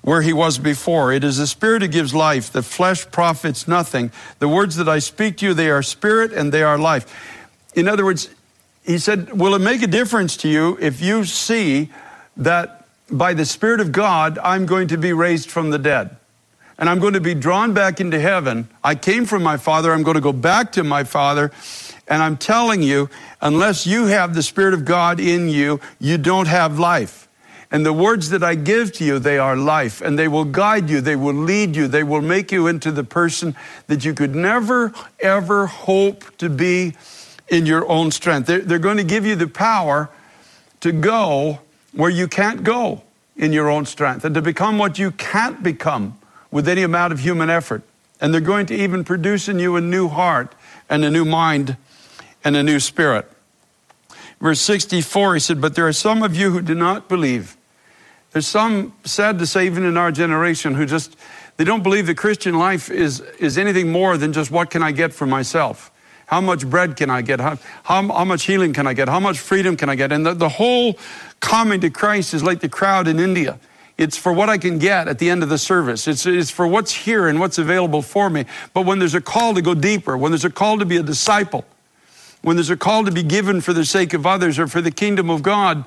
where 0.00 0.22
he 0.22 0.32
was 0.32 0.58
before? 0.58 1.12
It 1.12 1.24
is 1.24 1.36
the 1.36 1.46
Spirit 1.46 1.82
who 1.82 1.88
gives 1.88 2.14
life, 2.14 2.50
the 2.50 2.62
flesh 2.62 3.08
profits 3.10 3.68
nothing. 3.68 4.10
The 4.38 4.48
words 4.48 4.76
that 4.76 4.88
I 4.88 4.98
speak 4.98 5.36
to 5.38 5.46
you, 5.46 5.54
they 5.54 5.70
are 5.70 5.82
spirit 5.82 6.32
and 6.32 6.52
they 6.52 6.62
are 6.62 6.78
life. 6.78 7.04
In 7.74 7.86
other 7.86 8.04
words, 8.04 8.30
he 8.84 8.98
said, 8.98 9.32
Will 9.38 9.54
it 9.54 9.60
make 9.60 9.82
a 9.82 9.86
difference 9.86 10.36
to 10.38 10.48
you 10.48 10.78
if 10.80 11.00
you 11.00 11.24
see 11.24 11.90
that 12.36 12.86
by 13.10 13.34
the 13.34 13.44
Spirit 13.44 13.80
of 13.80 13.92
God, 13.92 14.38
I'm 14.38 14.66
going 14.66 14.88
to 14.88 14.98
be 14.98 15.12
raised 15.12 15.50
from 15.50 15.70
the 15.70 15.78
dead. 15.78 16.16
And 16.78 16.88
I'm 16.88 16.98
going 16.98 17.12
to 17.12 17.20
be 17.20 17.34
drawn 17.34 17.74
back 17.74 18.00
into 18.00 18.18
heaven. 18.18 18.68
I 18.82 18.94
came 18.94 19.26
from 19.26 19.42
my 19.42 19.56
Father. 19.56 19.92
I'm 19.92 20.02
going 20.02 20.16
to 20.16 20.20
go 20.20 20.32
back 20.32 20.72
to 20.72 20.82
my 20.82 21.04
Father. 21.04 21.52
And 22.08 22.22
I'm 22.22 22.36
telling 22.36 22.82
you, 22.82 23.08
unless 23.40 23.86
you 23.86 24.06
have 24.06 24.34
the 24.34 24.42
Spirit 24.42 24.74
of 24.74 24.84
God 24.84 25.20
in 25.20 25.48
you, 25.48 25.80
you 26.00 26.18
don't 26.18 26.48
have 26.48 26.78
life. 26.78 27.28
And 27.70 27.86
the 27.86 27.92
words 27.92 28.30
that 28.30 28.42
I 28.42 28.54
give 28.54 28.92
to 28.94 29.04
you, 29.04 29.18
they 29.18 29.38
are 29.38 29.56
life. 29.56 30.00
And 30.00 30.18
they 30.18 30.28
will 30.28 30.44
guide 30.44 30.90
you. 30.90 31.00
They 31.00 31.16
will 31.16 31.34
lead 31.34 31.76
you. 31.76 31.88
They 31.88 32.02
will 32.02 32.20
make 32.20 32.50
you 32.50 32.66
into 32.66 32.90
the 32.90 33.04
person 33.04 33.54
that 33.86 34.04
you 34.04 34.12
could 34.12 34.34
never, 34.34 34.92
ever 35.20 35.66
hope 35.66 36.36
to 36.38 36.50
be 36.50 36.94
in 37.48 37.66
your 37.66 37.88
own 37.88 38.10
strength. 38.10 38.46
They're, 38.46 38.60
they're 38.60 38.78
going 38.78 38.96
to 38.96 39.04
give 39.04 39.26
you 39.26 39.36
the 39.36 39.48
power 39.48 40.08
to 40.80 40.92
go 40.92 41.60
where 41.92 42.10
you 42.10 42.26
can't 42.26 42.64
go 42.64 43.02
in 43.36 43.52
your 43.52 43.68
own 43.68 43.86
strength 43.86 44.24
and 44.24 44.34
to 44.34 44.42
become 44.42 44.78
what 44.78 44.98
you 44.98 45.10
can't 45.12 45.62
become 45.62 46.18
with 46.50 46.68
any 46.68 46.82
amount 46.82 47.12
of 47.12 47.20
human 47.20 47.50
effort. 47.50 47.82
And 48.20 48.32
they're 48.32 48.40
going 48.40 48.66
to 48.66 48.74
even 48.74 49.04
produce 49.04 49.48
in 49.48 49.58
you 49.58 49.76
a 49.76 49.80
new 49.80 50.08
heart 50.08 50.54
and 50.88 51.04
a 51.04 51.10
new 51.10 51.24
mind 51.24 51.76
and 52.44 52.56
a 52.56 52.62
new 52.62 52.78
spirit. 52.78 53.30
Verse 54.40 54.60
64, 54.60 55.34
he 55.34 55.40
said, 55.40 55.60
But 55.60 55.74
there 55.74 55.86
are 55.86 55.92
some 55.92 56.22
of 56.22 56.34
you 56.34 56.50
who 56.50 56.60
do 56.62 56.74
not 56.74 57.08
believe. 57.08 57.56
There's 58.32 58.46
some, 58.46 58.94
sad 59.04 59.38
to 59.38 59.46
say, 59.46 59.66
even 59.66 59.84
in 59.84 59.96
our 59.96 60.10
generation, 60.10 60.74
who 60.74 60.86
just, 60.86 61.16
they 61.58 61.64
don't 61.64 61.82
believe 61.82 62.06
the 62.06 62.14
Christian 62.14 62.58
life 62.58 62.90
is, 62.90 63.20
is 63.38 63.58
anything 63.58 63.92
more 63.92 64.16
than 64.16 64.32
just 64.32 64.50
what 64.50 64.70
can 64.70 64.82
I 64.82 64.90
get 64.90 65.12
for 65.12 65.26
myself. 65.26 65.90
How 66.26 66.40
much 66.40 66.68
bread 66.68 66.96
can 66.96 67.10
I 67.10 67.22
get? 67.22 67.40
How, 67.40 67.58
how, 67.82 68.06
how 68.08 68.24
much 68.24 68.44
healing 68.44 68.72
can 68.72 68.86
I 68.86 68.94
get? 68.94 69.08
How 69.08 69.20
much 69.20 69.38
freedom 69.38 69.76
can 69.76 69.88
I 69.88 69.94
get? 69.94 70.12
And 70.12 70.24
the, 70.24 70.34
the 70.34 70.48
whole 70.48 70.98
coming 71.40 71.80
to 71.80 71.90
Christ 71.90 72.34
is 72.34 72.42
like 72.42 72.60
the 72.60 72.68
crowd 72.68 73.08
in 73.08 73.18
India. 73.18 73.58
It's 73.98 74.16
for 74.16 74.32
what 74.32 74.48
I 74.48 74.58
can 74.58 74.78
get 74.78 75.08
at 75.08 75.18
the 75.18 75.28
end 75.28 75.42
of 75.42 75.48
the 75.48 75.58
service. 75.58 76.08
It's, 76.08 76.24
it's 76.24 76.50
for 76.50 76.66
what's 76.66 76.92
here 76.92 77.28
and 77.28 77.38
what's 77.38 77.58
available 77.58 78.02
for 78.02 78.30
me. 78.30 78.46
But 78.72 78.86
when 78.86 78.98
there's 78.98 79.14
a 79.14 79.20
call 79.20 79.54
to 79.54 79.62
go 79.62 79.74
deeper, 79.74 80.16
when 80.16 80.32
there's 80.32 80.44
a 80.44 80.50
call 80.50 80.78
to 80.78 80.86
be 80.86 80.96
a 80.96 81.02
disciple, 81.02 81.64
when 82.40 82.56
there's 82.56 82.70
a 82.70 82.76
call 82.76 83.04
to 83.04 83.12
be 83.12 83.22
given 83.22 83.60
for 83.60 83.72
the 83.72 83.84
sake 83.84 84.14
of 84.14 84.26
others 84.26 84.58
or 84.58 84.66
for 84.66 84.80
the 84.80 84.90
kingdom 84.90 85.30
of 85.30 85.42
God, 85.42 85.84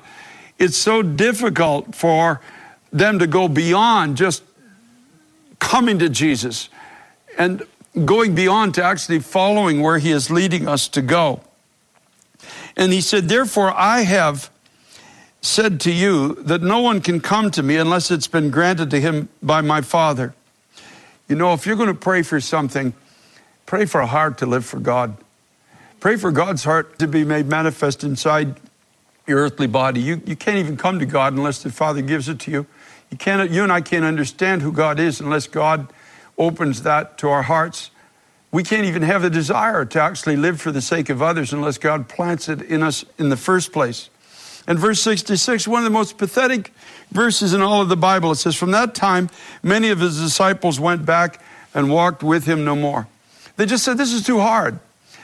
it's 0.58 0.76
so 0.76 1.02
difficult 1.02 1.94
for 1.94 2.40
them 2.92 3.18
to 3.18 3.26
go 3.26 3.48
beyond 3.48 4.16
just 4.16 4.42
coming 5.58 5.98
to 5.98 6.08
Jesus 6.08 6.68
and 7.36 7.66
going 8.04 8.34
beyond 8.34 8.74
to 8.74 8.84
actually 8.84 9.20
following 9.20 9.80
where 9.80 9.98
he 9.98 10.10
is 10.10 10.30
leading 10.30 10.68
us 10.68 10.88
to 10.88 11.02
go. 11.02 11.40
And 12.76 12.92
he 12.92 13.00
said, 13.00 13.28
Therefore, 13.28 13.72
I 13.74 14.02
have 14.02 14.50
said 15.40 15.80
to 15.80 15.92
you 15.92 16.34
that 16.34 16.60
no 16.62 16.80
one 16.80 17.00
can 17.00 17.20
come 17.20 17.50
to 17.52 17.62
me 17.62 17.76
unless 17.76 18.10
it's 18.10 18.26
been 18.26 18.50
granted 18.50 18.90
to 18.90 19.00
him 19.00 19.28
by 19.42 19.60
my 19.60 19.80
Father. 19.80 20.34
You 21.28 21.36
know, 21.36 21.54
if 21.54 21.66
you're 21.66 21.76
going 21.76 21.88
to 21.88 21.94
pray 21.94 22.22
for 22.22 22.40
something, 22.40 22.92
pray 23.64 23.86
for 23.86 24.00
a 24.00 24.06
heart 24.06 24.38
to 24.38 24.46
live 24.46 24.64
for 24.64 24.78
God. 24.78 25.16
Pray 26.00 26.16
for 26.16 26.30
God's 26.30 26.64
heart 26.64 26.98
to 26.98 27.08
be 27.08 27.24
made 27.24 27.46
manifest 27.46 28.04
inside 28.04 28.60
your 29.26 29.38
earthly 29.38 29.66
body. 29.66 30.00
You, 30.00 30.20
you 30.26 30.36
can't 30.36 30.58
even 30.58 30.76
come 30.76 30.98
to 30.98 31.06
God 31.06 31.32
unless 31.32 31.62
the 31.62 31.70
Father 31.70 32.02
gives 32.02 32.28
it 32.28 32.38
to 32.40 32.50
you. 32.50 32.66
You, 33.10 33.16
can't, 33.16 33.50
you 33.50 33.62
and 33.62 33.72
I 33.72 33.80
can't 33.80 34.04
understand 34.04 34.62
who 34.62 34.72
God 34.72 35.00
is 35.00 35.20
unless 35.20 35.46
God 35.46 35.88
opens 36.38 36.82
that 36.82 37.18
to 37.18 37.28
our 37.28 37.42
hearts. 37.42 37.90
We 38.52 38.62
can't 38.62 38.86
even 38.86 39.02
have 39.02 39.22
the 39.22 39.30
desire 39.30 39.84
to 39.84 40.00
actually 40.00 40.36
live 40.36 40.60
for 40.60 40.72
the 40.72 40.80
sake 40.80 41.10
of 41.10 41.20
others 41.20 41.52
unless 41.52 41.78
God 41.78 42.08
plants 42.08 42.48
it 42.48 42.62
in 42.62 42.82
us 42.82 43.04
in 43.18 43.28
the 43.28 43.36
first 43.36 43.72
place. 43.72 44.08
And 44.66 44.78
verse 44.78 45.00
66, 45.02 45.68
one 45.68 45.80
of 45.80 45.84
the 45.84 45.90
most 45.90 46.18
pathetic 46.18 46.72
verses 47.12 47.52
in 47.52 47.60
all 47.62 47.80
of 47.80 47.88
the 47.88 47.96
Bible, 47.96 48.32
it 48.32 48.36
says, 48.36 48.56
From 48.56 48.72
that 48.72 48.94
time, 48.94 49.30
many 49.62 49.90
of 49.90 50.00
his 50.00 50.20
disciples 50.20 50.80
went 50.80 51.06
back 51.06 51.40
and 51.74 51.90
walked 51.90 52.22
with 52.22 52.46
him 52.46 52.64
no 52.64 52.74
more. 52.74 53.06
They 53.56 53.66
just 53.66 53.84
said, 53.84 53.96
This 53.96 54.12
is 54.12 54.24
too 54.24 54.40
hard. 54.40 54.78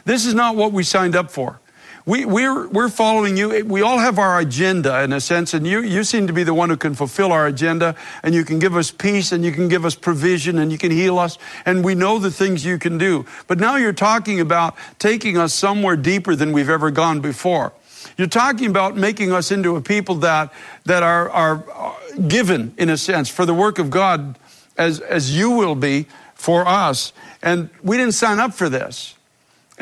This 0.05 0.27
is 0.27 0.35
not 0.35 0.57
what 0.57 0.73
we 0.73 0.83
signed 0.85 1.17
up 1.17 1.31
for. 1.31 1.59
We, 2.05 2.25
we're, 2.25 2.67
we're 2.67 2.89
following 2.89 3.37
you. 3.37 3.65
We 3.65 3.81
all 3.81 3.99
have 3.99 4.19
our 4.19 4.41
agenda 4.41 5.03
in 5.05 5.13
a 5.13 5.21
sense, 5.21 5.55
and 5.55 5.65
you, 5.65 5.83
you 5.83 6.03
seem 6.03 6.27
to 6.27 6.33
be 6.33 6.43
the 6.43 6.55
one 6.55 6.69
who 6.69 6.77
can 6.77 6.95
fulfill 6.95 7.31
our 7.31 7.47
agenda, 7.47 7.95
and 8.25 8.35
you 8.35 8.45
can 8.45 8.59
give 8.59 8.75
us 8.75 8.91
peace, 8.91 9.31
and 9.31 9.45
you 9.45 9.53
can 9.53 9.69
give 9.69 9.85
us 9.85 9.95
provision, 9.95 10.59
and 10.59 10.73
you 10.73 10.79
can 10.79 10.91
heal 10.91 11.19
us, 11.21 11.39
and 11.65 11.85
we 11.85 11.95
know 11.95 12.19
the 12.19 12.33
things 12.33 12.65
you 12.65 12.77
can 12.77 12.99
do. 12.99 13.25
But 13.47 13.61
now 13.61 13.77
you're 13.77 13.93
talking 13.93 14.41
about 14.41 14.75
taking 14.99 15.39
us 15.39 15.55
somewhere 15.55 15.97
deeper 15.97 16.35
than 16.35 16.53
we've 16.53 16.69
ever 16.69 16.91
gone 16.91 17.21
before. 17.21 17.73
You're 18.19 18.27
talking 18.27 18.69
about 18.69 18.97
making 18.97 19.31
us 19.31 19.53
into 19.53 19.77
a 19.77 19.81
people 19.81 20.17
that, 20.17 20.53
that 20.87 21.05
are, 21.05 21.31
are 21.31 21.65
uh, 21.73 21.95
given, 22.27 22.75
in 22.79 22.91
a 22.91 22.97
sense, 22.97 23.29
for 23.29 23.47
the 23.47 23.55
work 23.55 23.79
of 23.79 23.91
God 23.91 24.37
as, 24.77 24.99
as 24.99 25.37
you 25.37 25.53
will 25.53 25.77
be 25.77 26.09
for 26.35 26.67
us. 26.67 27.13
And 27.43 27.71
we 27.81 27.97
didn't 27.97 28.15
sign 28.15 28.41
up 28.41 28.55
for 28.55 28.69
this. 28.69 29.15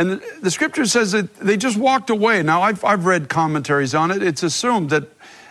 And 0.00 0.22
the, 0.40 0.50
scripture 0.50 0.86
says 0.86 1.12
that 1.12 1.34
they 1.36 1.58
just 1.58 1.76
walked 1.76 2.08
away. 2.08 2.42
Now, 2.42 2.62
I've, 2.62 2.82
I've 2.86 3.04
read 3.04 3.28
commentaries 3.28 3.94
on 3.94 4.10
it. 4.10 4.22
It's 4.22 4.42
assumed 4.42 4.88
that 4.88 5.04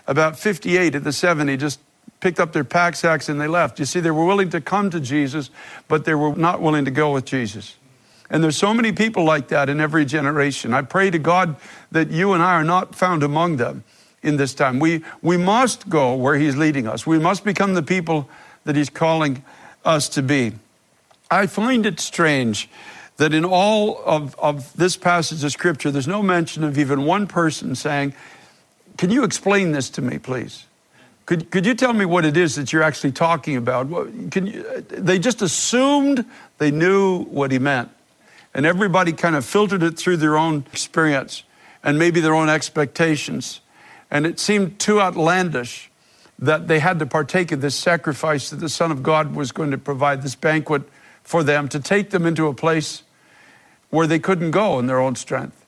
about 0.07 0.39
58 0.39 0.95
of 0.95 1.03
the 1.03 1.13
70 1.13 1.55
just 1.57 1.79
picked 2.19 2.39
up 2.39 2.51
their 2.51 2.63
pack 2.63 2.95
sacks 2.95 3.29
and 3.29 3.39
they 3.39 3.45
left. 3.45 3.77
You 3.77 3.85
see, 3.85 3.99
they 3.99 4.09
were 4.09 4.25
willing 4.25 4.49
to 4.49 4.59
come 4.59 4.89
to 4.89 4.99
Jesus, 4.99 5.51
but 5.87 6.05
they 6.05 6.15
were 6.15 6.35
not 6.35 6.63
willing 6.63 6.83
to 6.85 6.89
go 6.89 7.13
with 7.13 7.25
Jesus. 7.25 7.75
And 8.31 8.43
there's 8.43 8.57
so 8.57 8.73
many 8.73 8.91
people 8.91 9.23
like 9.23 9.49
that 9.49 9.69
in 9.69 9.79
every 9.79 10.03
generation. 10.03 10.73
I 10.73 10.81
pray 10.81 11.11
to 11.11 11.19
God 11.19 11.55
that 11.91 12.09
you 12.09 12.33
and 12.33 12.41
I 12.41 12.53
are 12.53 12.63
not 12.63 12.95
found 12.95 13.21
among 13.21 13.57
them 13.57 13.83
in 14.23 14.37
this 14.37 14.55
time. 14.55 14.79
We, 14.79 15.03
we 15.21 15.37
must 15.37 15.89
go 15.89 16.15
where 16.15 16.39
He's 16.39 16.57
leading 16.57 16.87
us. 16.87 17.05
We 17.05 17.19
must 17.19 17.43
become 17.43 17.75
the 17.75 17.83
people 17.83 18.27
that 18.63 18.75
He's 18.75 18.89
calling 18.89 19.45
us 19.85 20.09
to 20.09 20.23
be. 20.23 20.53
I 21.29 21.45
find 21.45 21.85
it 21.85 21.99
strange 21.99 22.67
that 23.19 23.33
in 23.33 23.43
all 23.43 24.01
of, 24.05 24.33
of 24.39 24.75
this 24.77 24.95
passage 24.95 25.43
of 25.43 25.51
Scripture, 25.51 25.91
there's 25.91 26.07
no 26.07 26.23
mention 26.23 26.63
of 26.63 26.77
even 26.77 27.03
one 27.03 27.27
person 27.27 27.75
saying, 27.75 28.13
Can 28.97 29.11
you 29.11 29.25
explain 29.25 29.73
this 29.73 29.89
to 29.91 30.01
me, 30.01 30.17
please? 30.19 30.65
Could, 31.25 31.51
could 31.51 31.65
you 31.65 31.75
tell 31.75 31.91
me 31.91 32.05
what 32.05 32.23
it 32.23 32.37
is 32.37 32.55
that 32.55 32.71
you're 32.71 32.81
actually 32.81 33.11
talking 33.11 33.57
about? 33.57 33.89
Can 34.31 34.47
you, 34.47 34.65
uh, 34.65 34.81
they 34.87 35.19
just 35.19 35.41
assumed 35.41 36.25
they 36.59 36.71
knew 36.71 37.25
what 37.25 37.51
he 37.51 37.59
meant. 37.59 37.89
And 38.53 38.65
everybody 38.65 39.11
kind 39.11 39.35
of 39.35 39.45
filtered 39.45 39.83
it 39.83 39.97
through 39.97 40.17
their 40.17 40.37
own 40.37 40.63
experience 40.71 41.43
and 41.83 41.99
maybe 41.99 42.21
their 42.21 42.33
own 42.33 42.49
expectations. 42.49 43.59
And 44.09 44.25
it 44.25 44.39
seemed 44.39 44.79
too 44.79 45.01
outlandish 45.01 45.91
that 46.39 46.69
they 46.69 46.79
had 46.79 46.99
to 46.99 47.05
partake 47.05 47.51
of 47.51 47.59
this 47.59 47.75
sacrifice 47.75 48.49
that 48.49 48.61
the 48.61 48.69
Son 48.69 48.91
of 48.91 49.03
God 49.03 49.35
was 49.35 49.51
going 49.51 49.71
to 49.71 49.77
provide 49.77 50.21
this 50.21 50.35
banquet 50.35 50.83
for 51.21 51.43
them 51.43 51.67
to 51.67 51.81
take 51.81 52.11
them 52.11 52.25
into 52.25 52.47
a 52.47 52.53
place 52.53 53.03
where 53.89 54.07
they 54.07 54.19
couldn't 54.19 54.51
go 54.51 54.79
in 54.79 54.87
their 54.87 54.99
own 54.99 55.15
strength. 55.15 55.65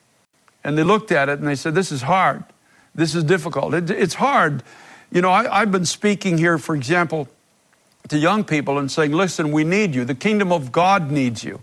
And 0.63 0.77
they 0.77 0.83
looked 0.83 1.11
at 1.11 1.29
it 1.29 1.39
and 1.39 1.47
they 1.47 1.55
said, 1.55 1.75
This 1.75 1.91
is 1.91 2.03
hard. 2.03 2.43
This 2.93 3.15
is 3.15 3.23
difficult. 3.23 3.73
It, 3.73 3.89
it's 3.89 4.15
hard. 4.15 4.63
You 5.11 5.21
know, 5.21 5.29
I, 5.29 5.61
I've 5.61 5.71
been 5.71 5.85
speaking 5.85 6.37
here, 6.37 6.57
for 6.57 6.75
example, 6.75 7.27
to 8.09 8.17
young 8.17 8.43
people 8.43 8.77
and 8.77 8.91
saying, 8.91 9.11
Listen, 9.11 9.51
we 9.51 9.63
need 9.63 9.95
you. 9.95 10.05
The 10.05 10.15
kingdom 10.15 10.51
of 10.51 10.71
God 10.71 11.11
needs 11.11 11.43
you. 11.43 11.61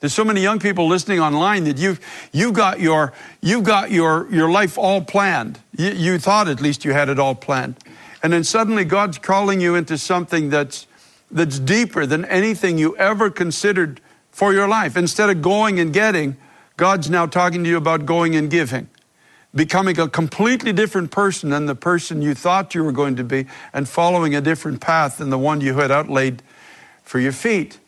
There's 0.00 0.14
so 0.14 0.24
many 0.24 0.40
young 0.40 0.58
people 0.58 0.88
listening 0.88 1.20
online 1.20 1.64
that 1.64 1.76
you've, 1.76 2.00
you've 2.32 2.54
got, 2.54 2.80
your, 2.80 3.12
you've 3.42 3.64
got 3.64 3.90
your, 3.90 4.32
your 4.32 4.50
life 4.50 4.78
all 4.78 5.02
planned. 5.02 5.60
You, 5.76 5.90
you 5.90 6.18
thought 6.18 6.48
at 6.48 6.62
least 6.62 6.86
you 6.86 6.92
had 6.92 7.10
it 7.10 7.18
all 7.18 7.34
planned. 7.34 7.76
And 8.22 8.32
then 8.32 8.42
suddenly 8.42 8.84
God's 8.84 9.18
calling 9.18 9.60
you 9.60 9.74
into 9.74 9.98
something 9.98 10.48
that's, 10.48 10.86
that's 11.30 11.58
deeper 11.58 12.06
than 12.06 12.24
anything 12.24 12.78
you 12.78 12.96
ever 12.96 13.30
considered 13.30 14.00
for 14.40 14.54
your 14.54 14.66
life. 14.66 14.96
Instead 14.96 15.28
of 15.28 15.42
going 15.42 15.78
and 15.78 15.92
getting, 15.92 16.34
God's 16.78 17.10
now 17.10 17.26
talking 17.26 17.62
to 17.62 17.68
you 17.68 17.76
about 17.76 18.06
going 18.06 18.34
and 18.34 18.50
giving, 18.50 18.88
becoming 19.54 20.00
a 20.00 20.08
completely 20.08 20.72
different 20.72 21.10
person 21.10 21.50
than 21.50 21.66
the 21.66 21.74
person 21.74 22.22
you 22.22 22.32
thought 22.32 22.74
you 22.74 22.82
were 22.82 22.90
going 22.90 23.16
to 23.16 23.22
be, 23.22 23.44
and 23.74 23.86
following 23.86 24.34
a 24.34 24.40
different 24.40 24.80
path 24.80 25.18
than 25.18 25.28
the 25.28 25.36
one 25.36 25.60
you 25.60 25.74
had 25.74 25.90
outlaid 25.90 26.42
for 27.02 27.20
your 27.20 27.32
feet. 27.32 27.80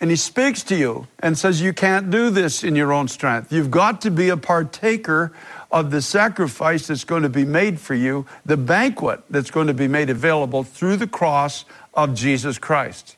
And 0.00 0.08
he 0.08 0.16
speaks 0.16 0.62
to 0.62 0.74
you 0.74 1.08
and 1.18 1.36
says, 1.36 1.60
You 1.60 1.74
can't 1.74 2.10
do 2.10 2.30
this 2.30 2.64
in 2.64 2.74
your 2.74 2.90
own 2.90 3.08
strength. 3.08 3.52
You've 3.52 3.70
got 3.70 4.00
to 4.00 4.10
be 4.10 4.30
a 4.30 4.36
partaker 4.38 5.30
of 5.70 5.90
the 5.90 6.00
sacrifice 6.00 6.86
that's 6.86 7.04
going 7.04 7.24
to 7.24 7.28
be 7.28 7.44
made 7.44 7.78
for 7.78 7.94
you, 7.94 8.24
the 8.46 8.56
banquet 8.56 9.20
that's 9.28 9.50
going 9.50 9.66
to 9.66 9.74
be 9.74 9.88
made 9.88 10.08
available 10.08 10.64
through 10.64 10.96
the 10.96 11.06
cross 11.06 11.66
of 11.92 12.14
Jesus 12.14 12.56
Christ. 12.56 13.16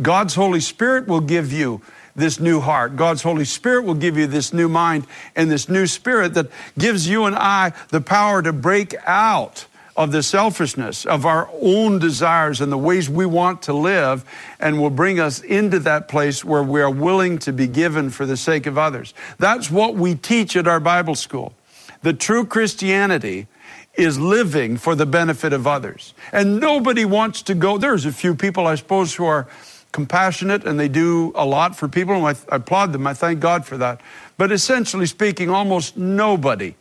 God's 0.00 0.34
Holy 0.34 0.60
Spirit 0.60 1.06
will 1.06 1.20
give 1.20 1.52
you 1.52 1.82
this 2.14 2.38
new 2.38 2.60
heart. 2.60 2.96
God's 2.96 3.22
Holy 3.22 3.44
Spirit 3.44 3.84
will 3.84 3.94
give 3.94 4.16
you 4.16 4.26
this 4.26 4.52
new 4.52 4.68
mind 4.68 5.06
and 5.34 5.50
this 5.50 5.68
new 5.68 5.86
spirit 5.86 6.34
that 6.34 6.48
gives 6.78 7.08
you 7.08 7.24
and 7.24 7.36
I 7.36 7.72
the 7.88 8.00
power 8.00 8.42
to 8.42 8.52
break 8.52 8.94
out 9.06 9.66
of 9.96 10.10
the 10.10 10.22
selfishness 10.22 11.04
of 11.04 11.26
our 11.26 11.50
own 11.60 11.98
desires 11.98 12.60
and 12.60 12.72
the 12.72 12.78
ways 12.78 13.10
we 13.10 13.26
want 13.26 13.62
to 13.62 13.72
live 13.72 14.24
and 14.58 14.80
will 14.80 14.90
bring 14.90 15.20
us 15.20 15.40
into 15.40 15.78
that 15.80 16.08
place 16.08 16.44
where 16.44 16.62
we 16.62 16.80
are 16.80 16.90
willing 16.90 17.38
to 17.38 17.52
be 17.52 17.66
given 17.66 18.08
for 18.08 18.24
the 18.24 18.36
sake 18.36 18.66
of 18.66 18.78
others. 18.78 19.12
That's 19.38 19.70
what 19.70 19.94
we 19.94 20.14
teach 20.14 20.56
at 20.56 20.66
our 20.66 20.80
Bible 20.80 21.14
school. 21.14 21.52
The 22.00 22.14
true 22.14 22.46
Christianity 22.46 23.46
is 23.94 24.18
living 24.18 24.78
for 24.78 24.94
the 24.94 25.04
benefit 25.04 25.52
of 25.52 25.66
others. 25.66 26.14
And 26.32 26.58
nobody 26.58 27.04
wants 27.04 27.42
to 27.42 27.54
go. 27.54 27.76
There's 27.76 28.06
a 28.06 28.12
few 28.12 28.34
people, 28.34 28.66
I 28.66 28.76
suppose, 28.76 29.14
who 29.14 29.26
are 29.26 29.46
compassionate 29.92 30.66
and 30.66 30.80
they 30.80 30.88
do 30.88 31.32
a 31.34 31.44
lot 31.44 31.76
for 31.76 31.88
people. 31.88 32.14
And 32.14 32.26
I, 32.26 32.30
I 32.50 32.56
applaud 32.56 32.92
them. 32.92 33.06
I 33.06 33.14
thank 33.14 33.40
God 33.40 33.64
for 33.64 33.76
that. 33.76 34.00
But 34.36 34.50
essentially 34.50 35.06
speaking, 35.06 35.50
almost 35.50 35.96
nobody 35.96 36.74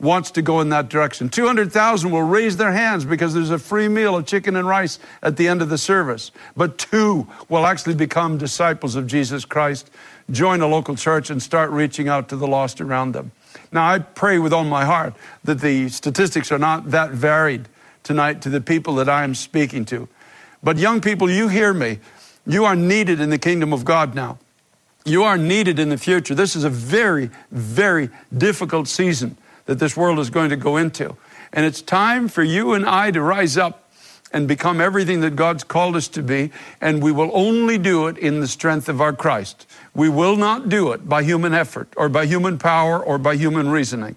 wants 0.00 0.30
to 0.30 0.42
go 0.42 0.60
in 0.60 0.68
that 0.68 0.88
direction. 0.88 1.28
200,000 1.28 2.10
will 2.10 2.22
raise 2.22 2.56
their 2.56 2.72
hands 2.72 3.04
because 3.04 3.34
there's 3.34 3.50
a 3.50 3.58
free 3.58 3.88
meal 3.88 4.16
of 4.16 4.26
chicken 4.26 4.54
and 4.54 4.68
rice 4.68 4.98
at 5.22 5.36
the 5.36 5.48
end 5.48 5.60
of 5.60 5.68
the 5.68 5.78
service. 5.78 6.30
But 6.56 6.78
two 6.78 7.26
will 7.48 7.66
actually 7.66 7.94
become 7.94 8.38
disciples 8.38 8.94
of 8.94 9.06
Jesus 9.06 9.44
Christ, 9.44 9.90
join 10.30 10.60
a 10.60 10.68
local 10.68 10.94
church, 10.94 11.30
and 11.30 11.42
start 11.42 11.70
reaching 11.70 12.08
out 12.08 12.28
to 12.28 12.36
the 12.36 12.46
lost 12.46 12.80
around 12.80 13.12
them. 13.12 13.32
Now, 13.72 13.88
I 13.88 13.98
pray 13.98 14.38
with 14.38 14.52
all 14.52 14.64
my 14.64 14.84
heart 14.84 15.14
that 15.44 15.60
the 15.60 15.88
statistics 15.88 16.52
are 16.52 16.58
not 16.58 16.90
that 16.90 17.10
varied 17.10 17.68
tonight 18.02 18.40
to 18.42 18.50
the 18.50 18.60
people 18.60 18.94
that 18.96 19.08
I 19.08 19.24
am 19.24 19.34
speaking 19.34 19.84
to. 19.86 20.08
But, 20.62 20.78
young 20.78 21.00
people, 21.00 21.30
you 21.30 21.48
hear 21.48 21.74
me. 21.74 21.98
You 22.48 22.64
are 22.64 22.74
needed 22.74 23.20
in 23.20 23.28
the 23.28 23.38
kingdom 23.38 23.74
of 23.74 23.84
God 23.84 24.14
now. 24.14 24.38
You 25.04 25.22
are 25.22 25.36
needed 25.36 25.78
in 25.78 25.90
the 25.90 25.98
future. 25.98 26.34
This 26.34 26.56
is 26.56 26.64
a 26.64 26.70
very, 26.70 27.30
very 27.50 28.08
difficult 28.36 28.88
season 28.88 29.36
that 29.66 29.78
this 29.78 29.96
world 29.96 30.18
is 30.18 30.30
going 30.30 30.48
to 30.48 30.56
go 30.56 30.78
into. 30.78 31.14
And 31.52 31.66
it's 31.66 31.82
time 31.82 32.26
for 32.26 32.42
you 32.42 32.72
and 32.72 32.86
I 32.86 33.10
to 33.10 33.20
rise 33.20 33.58
up 33.58 33.90
and 34.32 34.48
become 34.48 34.80
everything 34.80 35.20
that 35.20 35.36
God's 35.36 35.62
called 35.62 35.94
us 35.94 36.08
to 36.08 36.22
be. 36.22 36.50
And 36.80 37.02
we 37.02 37.12
will 37.12 37.30
only 37.34 37.76
do 37.76 38.06
it 38.06 38.16
in 38.16 38.40
the 38.40 38.48
strength 38.48 38.88
of 38.88 39.00
our 39.00 39.12
Christ. 39.12 39.66
We 39.94 40.08
will 40.08 40.36
not 40.36 40.70
do 40.70 40.92
it 40.92 41.06
by 41.06 41.24
human 41.24 41.52
effort 41.52 41.88
or 41.98 42.08
by 42.08 42.24
human 42.24 42.56
power 42.56 42.98
or 42.98 43.18
by 43.18 43.36
human 43.36 43.68
reasoning. 43.68 44.16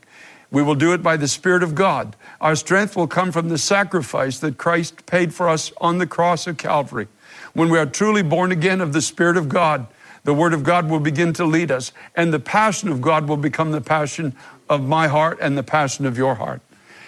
We 0.51 0.63
will 0.63 0.75
do 0.75 0.93
it 0.93 1.03
by 1.03 1.17
the 1.17 1.27
Spirit 1.27 1.63
of 1.63 1.75
God. 1.75 2.15
Our 2.39 2.55
strength 2.55 2.95
will 2.95 3.07
come 3.07 3.31
from 3.31 3.49
the 3.49 3.57
sacrifice 3.57 4.39
that 4.39 4.57
Christ 4.57 5.05
paid 5.05 5.33
for 5.33 5.49
us 5.49 5.71
on 5.79 5.97
the 5.97 6.07
cross 6.07 6.47
of 6.47 6.57
Calvary. 6.57 7.07
When 7.53 7.69
we 7.69 7.77
are 7.77 7.85
truly 7.85 8.21
born 8.21 8.51
again 8.51 8.81
of 8.81 8.93
the 8.93 9.01
Spirit 9.01 9.37
of 9.37 9.49
God, 9.49 9.87
the 10.23 10.33
Word 10.33 10.53
of 10.53 10.63
God 10.63 10.89
will 10.89 10.99
begin 10.99 11.33
to 11.33 11.45
lead 11.45 11.71
us, 11.71 11.91
and 12.15 12.33
the 12.33 12.39
passion 12.39 12.89
of 12.89 13.01
God 13.01 13.27
will 13.27 13.37
become 13.37 13.71
the 13.71 13.81
passion 13.81 14.35
of 14.69 14.87
my 14.87 15.07
heart 15.07 15.39
and 15.41 15.57
the 15.57 15.63
passion 15.63 16.05
of 16.05 16.17
your 16.17 16.35
heart. 16.35 16.61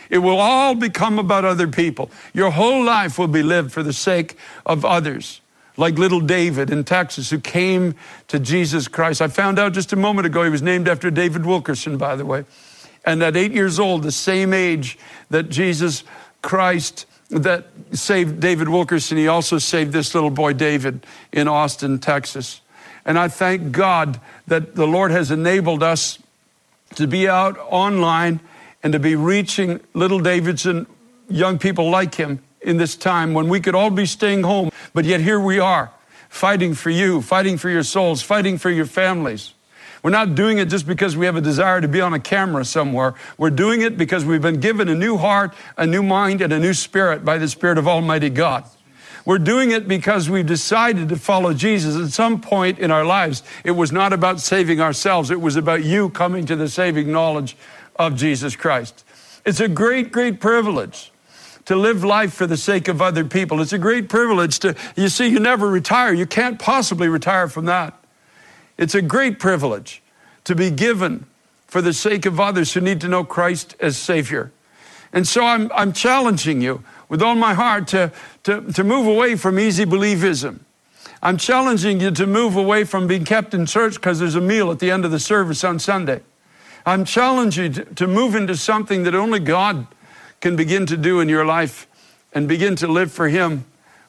It 0.10 0.18
will 0.20 0.40
all 0.40 0.76
become 0.76 1.18
about 1.18 1.46
other 1.46 1.68
people. 1.68 2.12
Your 2.34 2.52
whole 2.52 2.84
life 2.84 3.18
will 3.18 3.28
be 3.28 3.44
lived 3.44 3.72
for 3.72 3.84
the 3.84 3.94
sake 3.94 4.38
of 4.66 4.84
others. 4.84 5.42
like 5.78 5.98
little 5.98 6.20
David 6.20 6.70
in 6.70 6.84
Texas 6.84 7.30
who 7.30 7.40
came 7.40 7.96
to 8.28 8.40
Jesus 8.40 8.88
Christ. 8.88 9.22
I 9.22 9.28
found 9.28 9.58
out 9.58 9.74
just 9.74 9.94
a 9.94 9.96
moment 9.96 10.26
ago 10.26 10.44
he 10.44 10.50
was 10.50 10.62
named 10.62 10.88
after 10.88 11.10
David 11.10 11.46
Wilkerson, 11.46 11.98
by 11.98 12.16
the 12.16 12.26
way. 12.26 12.46
And 13.06 13.22
at 13.24 13.36
eight 13.36 13.52
years 13.52 13.80
old, 13.80 14.04
the 14.04 14.12
same 14.12 14.54
age 14.54 14.98
that 15.30 15.50
Jesus 15.50 16.04
Christ 16.42 17.06
that 17.30 17.68
saved 17.92 18.40
David 18.40 18.70
Wilkerson, 18.70 19.18
he 19.18 19.28
also 19.28 19.58
saved 19.58 19.92
this 19.92 20.14
little 20.14 20.30
boy 20.30 20.54
David 20.54 21.06
in 21.32 21.48
Austin, 21.48 22.00
Texas. 22.00 22.62
And 23.06 23.20
I 23.20 23.28
thank 23.28 23.72
God 23.72 24.20
that 24.48 24.76
the 24.76 24.88
Lord 24.88 25.12
has 25.12 25.32
enabled 25.32 25.84
us 25.84 26.20
to 26.96 27.08
be 27.08 27.28
out 27.28 27.58
online 27.70 28.40
and 28.82 28.94
to 28.94 29.00
be 29.00 29.16
reaching 29.16 29.80
little 29.94 30.20
Davidson, 30.20 30.88
young 31.30 31.58
people 31.58 31.90
like 31.90 32.16
him 32.16 32.42
in 32.62 32.78
this 32.78 32.96
time 32.96 33.34
when 33.34 33.50
we 33.50 33.60
could 33.60 33.76
all 33.76 33.90
be 33.90 34.06
staying 34.06 34.44
home, 34.44 34.72
but 34.94 35.06
yet 35.06 35.22
here 35.22 35.40
we 35.40 35.60
are 35.60 35.92
fighting 36.30 36.74
for 36.74 36.90
you, 36.90 37.22
fighting 37.22 37.58
for 37.58 37.70
your 37.70 37.84
souls, 37.84 38.22
fighting 38.24 38.58
for 38.58 38.72
your 38.72 38.88
families. 38.88 39.54
We're 40.04 40.10
not 40.10 40.36
doing 40.36 40.58
it 40.58 40.68
just 40.68 40.86
because 40.86 41.16
we 41.16 41.26
have 41.26 41.38
a 41.38 41.42
desire 41.42 41.80
to 41.80 41.88
be 41.88 42.02
on 42.02 42.14
a 42.14 42.20
camera 42.20 42.66
somewhere. 42.66 43.16
We're 43.38 43.50
doing 43.50 43.82
it 43.82 43.98
because 43.98 44.26
we've 44.26 44.42
been 44.42 44.60
given 44.60 44.90
a 44.90 44.96
new 44.96 45.16
heart, 45.16 45.56
a 45.78 45.88
new 45.88 46.04
mind, 46.04 46.42
and 46.42 46.52
a 46.52 46.60
new 46.60 46.74
spirit 46.74 47.24
by 47.24 47.38
the 47.38 47.48
Spirit 47.48 47.78
of 47.78 47.88
Almighty 47.88 48.30
God. 48.30 48.66
We're 49.26 49.40
doing 49.40 49.72
it 49.72 49.88
because 49.88 50.30
we've 50.30 50.46
decided 50.46 51.08
to 51.08 51.16
follow 51.16 51.54
Jesus. 51.54 51.96
At 51.96 52.12
some 52.12 52.42
point 52.42 52.80
in 52.80 52.92
our 52.92 53.06
lives, 53.06 53.44
it 53.64 53.72
was 53.72 53.94
not 53.94 54.12
about 54.12 54.42
saving 54.42 54.82
ourselves, 54.82 55.32
it 55.32 55.40
was 55.40 55.56
about 55.56 55.86
you 55.86 56.10
coming 56.10 56.46
to 56.48 56.58
the 56.58 56.68
saving 56.68 57.10
knowledge 57.10 57.56
of 57.96 58.18
Jesus 58.18 58.58
Christ. 58.58 59.06
It's 59.46 59.62
a 59.62 59.70
great, 59.70 60.12
great 60.12 60.42
privilege 60.42 61.14
to 61.64 61.78
live 61.78 62.04
life 62.04 62.34
for 62.34 62.46
the 62.46 62.58
sake 62.58 62.90
of 62.90 63.02
other 63.02 63.24
people. 63.24 63.62
It's 63.62 63.72
a 63.72 63.78
great 63.78 64.10
privilege 64.10 64.60
to, 64.60 64.76
you 64.98 65.08
see, 65.08 65.28
you 65.28 65.40
never 65.40 65.70
retire. 65.70 66.14
You 66.14 66.26
can't 66.26 66.60
possibly 66.60 67.08
retire 67.08 67.48
from 67.48 67.66
that. 67.66 67.98
It's 68.78 68.96
a 68.96 69.02
great 69.02 69.40
privilege 69.40 70.02
to 70.46 70.56
be 70.56 70.72
given 70.72 71.26
for 71.68 71.82
the 71.82 71.94
sake 71.94 72.26
of 72.26 72.40
others 72.40 72.74
who 72.74 72.82
need 72.82 73.02
to 73.02 73.08
know 73.08 73.24
Christ 73.24 73.76
as 73.80 73.98
Savior. 73.98 74.52
And 75.12 75.28
so 75.28 75.46
I'm, 75.46 75.72
I'm 75.74 75.94
challenging 75.94 76.62
you 76.62 76.84
with 77.10 77.22
all 77.22 77.36
my 77.36 77.54
heart 77.54 77.88
to, 77.90 78.12
to, 78.44 78.62
to 78.74 78.84
move 78.84 79.08
away 79.08 79.36
from 79.36 79.60
easy 79.60 79.86
believism. 79.86 80.60
I'm 81.22 81.38
challenging 81.38 82.02
you 82.02 82.12
to 82.12 82.28
move 82.28 82.56
away 82.56 82.84
from 82.84 83.08
being 83.08 83.24
kept 83.24 83.54
in 83.54 83.66
church 83.66 83.96
because 83.96 84.20
there's 84.20 84.36
a 84.36 84.42
meal 84.42 84.72
at 84.72 84.80
the 84.80 84.92
end 84.92 85.06
of 85.06 85.12
the 85.12 85.20
service 85.20 85.64
on 85.64 85.80
Sunday. 85.80 86.22
I'm 86.86 87.06
challenging 87.06 87.64
you 87.64 87.84
to, 87.84 87.96
to 87.96 88.08
move 88.08 88.36
into 88.36 88.58
something 88.58 89.04
that 89.04 89.16
only 89.16 89.40
God 89.40 89.88
can 90.42 90.56
begin 90.56 90.86
to 90.88 90.98
do 90.98 91.22
in 91.22 91.30
your 91.30 91.46
life 91.46 91.88
and 92.34 92.48
begin 92.48 92.76
to 92.78 92.88
live 92.88 93.12
for 93.12 93.30
Him 93.30 93.66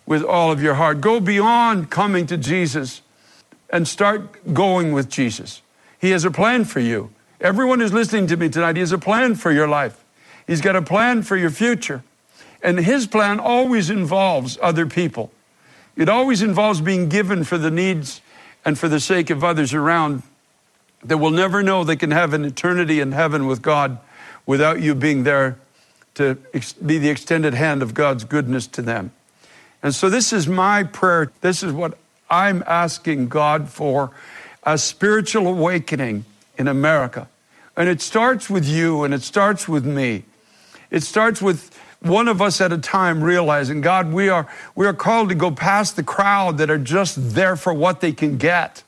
with 0.07 0.25
all 0.25 0.51
of 0.51 0.63
your 0.63 0.75
heart. 0.75 1.01
Go 1.01 1.21
beyond 1.21 1.91
coming 1.91 2.27
to 2.27 2.37
Jesus 2.37 3.03
and 3.75 3.89
start 3.89 4.55
going 4.55 4.93
with 4.93 5.09
Jesus. 5.09 5.61
He 6.01 6.11
has 6.11 6.25
a 6.25 6.31
plan 6.31 6.65
for 6.65 6.79
you. 6.79 7.11
Everyone 7.41 7.81
who's 7.81 7.93
listening 7.93 8.29
to 8.29 8.37
me 8.37 8.49
tonight, 8.49 8.77
He 8.77 8.81
has 8.81 8.93
a 8.93 8.99
plan 8.99 9.35
for 9.35 9.51
your 9.51 9.67
life. 9.67 10.05
He's 10.47 10.61
got 10.61 10.77
a 10.77 10.81
plan 10.81 11.23
for 11.23 11.37
your 11.37 11.51
future. 11.51 12.05
And 12.63 12.79
His 12.79 13.09
plan 13.09 13.41
always 13.41 13.91
involves 13.91 14.57
other 14.63 14.87
people. 14.87 15.33
It 15.97 16.09
always 16.09 16.41
involves 16.41 16.81
being 16.81 17.09
given 17.09 17.43
for 17.43 17.59
the 17.59 17.71
needs 17.71 18.21
and 18.65 18.79
for 18.79 18.89
the 18.89 19.01
sake 19.01 19.29
of 19.29 19.43
others 19.43 19.75
around 19.75 20.23
that 21.03 21.19
will 21.19 21.33
never 21.33 21.61
know 21.61 21.83
they 21.83 21.97
can 21.97 22.13
have 22.13 22.33
an 22.33 22.45
eternity 22.45 23.01
in 23.01 23.11
heaven 23.11 23.45
with 23.45 23.61
God 23.61 23.99
without 24.47 24.83
you 24.83 24.95
being 24.95 25.25
there 25.25 25.59
to 26.15 26.39
be 26.87 26.99
the 26.99 27.09
extended 27.09 27.55
hand 27.55 27.83
of 27.83 27.93
God's 27.93 28.23
goodness 28.23 28.69
to 28.69 28.83
them. 28.83 29.11
And 29.83 29.93
so, 29.93 30.09
this 30.09 30.33
is 30.33 30.47
my 30.47 30.85
prayer. 30.85 31.33
This 31.41 31.65
is 31.65 31.73
what 31.73 31.99
I'm 32.31 32.63
asking 32.67 33.29
God 33.29 33.69
for 33.69 34.11
a 34.63 34.79
spiritual 34.79 35.47
awakening 35.47 36.25
in 36.57 36.69
America. 36.69 37.29
And 37.77 37.89
it 37.89 38.01
starts 38.01 38.49
with 38.49 38.67
you 38.67 39.05
and 39.05 39.13
it 39.13 39.23
starts 39.23 39.69
with 39.69 39.85
me. 39.85 40.25
It 40.91 41.03
starts 41.03 41.43
with 41.43 41.77
one 42.01 42.29
of 42.29 42.43
us 42.43 42.61
at 42.61 42.73
a 42.73 42.79
time 42.79 43.23
realizing, 43.23 43.81
God, 43.81 44.13
we 44.13 44.29
are, 44.29 44.47
we 44.75 44.87
are 44.87 44.93
called 44.93 45.31
to 45.31 45.35
go 45.35 45.51
past 45.51 45.97
the 45.97 46.03
crowd 46.03 46.59
that 46.59 46.71
are 46.71 46.79
just 46.79 47.35
there 47.35 47.57
for 47.57 47.73
what 47.73 48.01
they 48.01 48.13
can 48.13 48.37
get. 48.37 48.83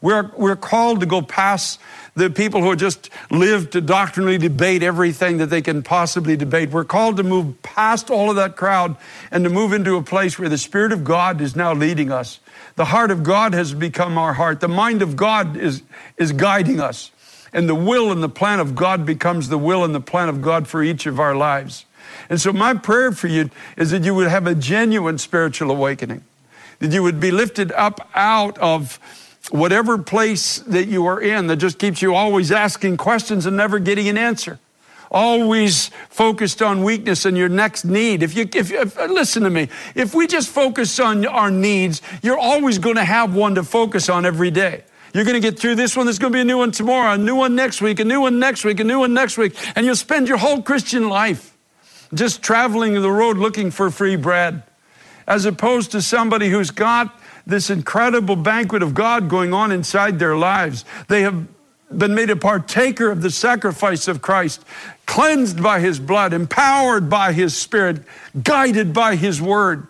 We're, 0.00 0.30
we're 0.36 0.56
called 0.56 1.00
to 1.00 1.06
go 1.06 1.22
past 1.22 1.80
the 2.14 2.28
people 2.28 2.62
who 2.62 2.76
just 2.76 3.08
live 3.30 3.70
to 3.70 3.80
doctrinally 3.80 4.36
debate 4.36 4.82
everything 4.82 5.38
that 5.38 5.46
they 5.46 5.62
can 5.62 5.82
possibly 5.82 6.36
debate. 6.36 6.70
We're 6.70 6.84
called 6.84 7.16
to 7.16 7.22
move 7.22 7.62
past 7.62 8.10
all 8.10 8.28
of 8.28 8.36
that 8.36 8.54
crowd 8.54 8.96
and 9.30 9.44
to 9.44 9.50
move 9.50 9.72
into 9.72 9.96
a 9.96 10.02
place 10.02 10.38
where 10.38 10.50
the 10.50 10.58
Spirit 10.58 10.92
of 10.92 11.04
God 11.04 11.40
is 11.40 11.56
now 11.56 11.72
leading 11.72 12.12
us. 12.12 12.38
The 12.76 12.86
heart 12.86 13.10
of 13.10 13.22
God 13.22 13.54
has 13.54 13.72
become 13.72 14.18
our 14.18 14.34
heart. 14.34 14.60
The 14.60 14.68
mind 14.68 15.02
of 15.02 15.16
God 15.16 15.56
is, 15.56 15.82
is 16.16 16.32
guiding 16.32 16.80
us. 16.80 17.10
And 17.52 17.68
the 17.68 17.74
will 17.74 18.10
and 18.10 18.22
the 18.22 18.28
plan 18.28 18.58
of 18.58 18.74
God 18.74 19.06
becomes 19.06 19.48
the 19.48 19.58
will 19.58 19.84
and 19.84 19.94
the 19.94 20.00
plan 20.00 20.28
of 20.28 20.42
God 20.42 20.66
for 20.66 20.82
each 20.82 21.06
of 21.06 21.20
our 21.20 21.36
lives. 21.36 21.84
And 22.28 22.40
so, 22.40 22.52
my 22.52 22.74
prayer 22.74 23.12
for 23.12 23.28
you 23.28 23.50
is 23.76 23.90
that 23.92 24.02
you 24.02 24.14
would 24.14 24.28
have 24.28 24.46
a 24.46 24.54
genuine 24.54 25.18
spiritual 25.18 25.70
awakening, 25.70 26.24
that 26.80 26.92
you 26.92 27.02
would 27.02 27.20
be 27.20 27.30
lifted 27.30 27.70
up 27.72 28.10
out 28.14 28.58
of 28.58 28.98
whatever 29.50 29.98
place 29.98 30.58
that 30.60 30.88
you 30.88 31.06
are 31.06 31.20
in 31.20 31.46
that 31.46 31.56
just 31.56 31.78
keeps 31.78 32.02
you 32.02 32.14
always 32.14 32.50
asking 32.50 32.96
questions 32.96 33.46
and 33.46 33.56
never 33.56 33.78
getting 33.78 34.08
an 34.08 34.18
answer. 34.18 34.58
Always 35.14 35.92
focused 36.10 36.60
on 36.60 36.82
weakness 36.82 37.24
and 37.24 37.38
your 37.38 37.48
next 37.48 37.84
need. 37.84 38.24
If 38.24 38.36
you, 38.36 38.48
if, 38.52 38.72
if 38.72 38.98
uh, 38.98 39.04
listen 39.04 39.44
to 39.44 39.50
me, 39.50 39.68
if 39.94 40.12
we 40.12 40.26
just 40.26 40.48
focus 40.50 40.98
on 40.98 41.24
our 41.24 41.52
needs, 41.52 42.02
you're 42.20 42.36
always 42.36 42.78
going 42.78 42.96
to 42.96 43.04
have 43.04 43.32
one 43.32 43.54
to 43.54 43.62
focus 43.62 44.08
on 44.08 44.26
every 44.26 44.50
day. 44.50 44.82
You're 45.14 45.22
going 45.22 45.40
to 45.40 45.40
get 45.40 45.56
through 45.56 45.76
this 45.76 45.96
one. 45.96 46.06
There's 46.06 46.18
going 46.18 46.32
to 46.32 46.36
be 46.36 46.40
a 46.40 46.44
new 46.44 46.58
one 46.58 46.72
tomorrow, 46.72 47.12
a 47.12 47.16
new 47.16 47.36
one 47.36 47.54
next 47.54 47.80
week, 47.80 48.00
a 48.00 48.04
new 48.04 48.22
one 48.22 48.40
next 48.40 48.64
week, 48.64 48.80
a 48.80 48.84
new 48.84 48.98
one 48.98 49.14
next 49.14 49.38
week. 49.38 49.56
And 49.76 49.86
you'll 49.86 49.94
spend 49.94 50.26
your 50.26 50.38
whole 50.38 50.60
Christian 50.60 51.08
life 51.08 51.56
just 52.12 52.42
traveling 52.42 52.94
the 53.00 53.10
road 53.10 53.36
looking 53.36 53.70
for 53.70 53.92
free 53.92 54.16
bread, 54.16 54.64
as 55.28 55.44
opposed 55.44 55.92
to 55.92 56.02
somebody 56.02 56.50
who's 56.50 56.72
got 56.72 57.20
this 57.46 57.70
incredible 57.70 58.34
banquet 58.34 58.82
of 58.82 58.94
God 58.94 59.28
going 59.28 59.54
on 59.54 59.70
inside 59.70 60.18
their 60.18 60.36
lives. 60.36 60.84
They 61.06 61.22
have 61.22 61.46
been 61.90 62.14
made 62.14 62.30
a 62.30 62.36
partaker 62.36 63.10
of 63.10 63.22
the 63.22 63.30
sacrifice 63.30 64.08
of 64.08 64.22
Christ, 64.22 64.64
cleansed 65.06 65.62
by 65.62 65.80
his 65.80 65.98
blood, 65.98 66.32
empowered 66.32 67.08
by 67.08 67.32
his 67.32 67.56
spirit, 67.56 68.02
guided 68.42 68.92
by 68.92 69.16
his 69.16 69.40
word. 69.40 69.88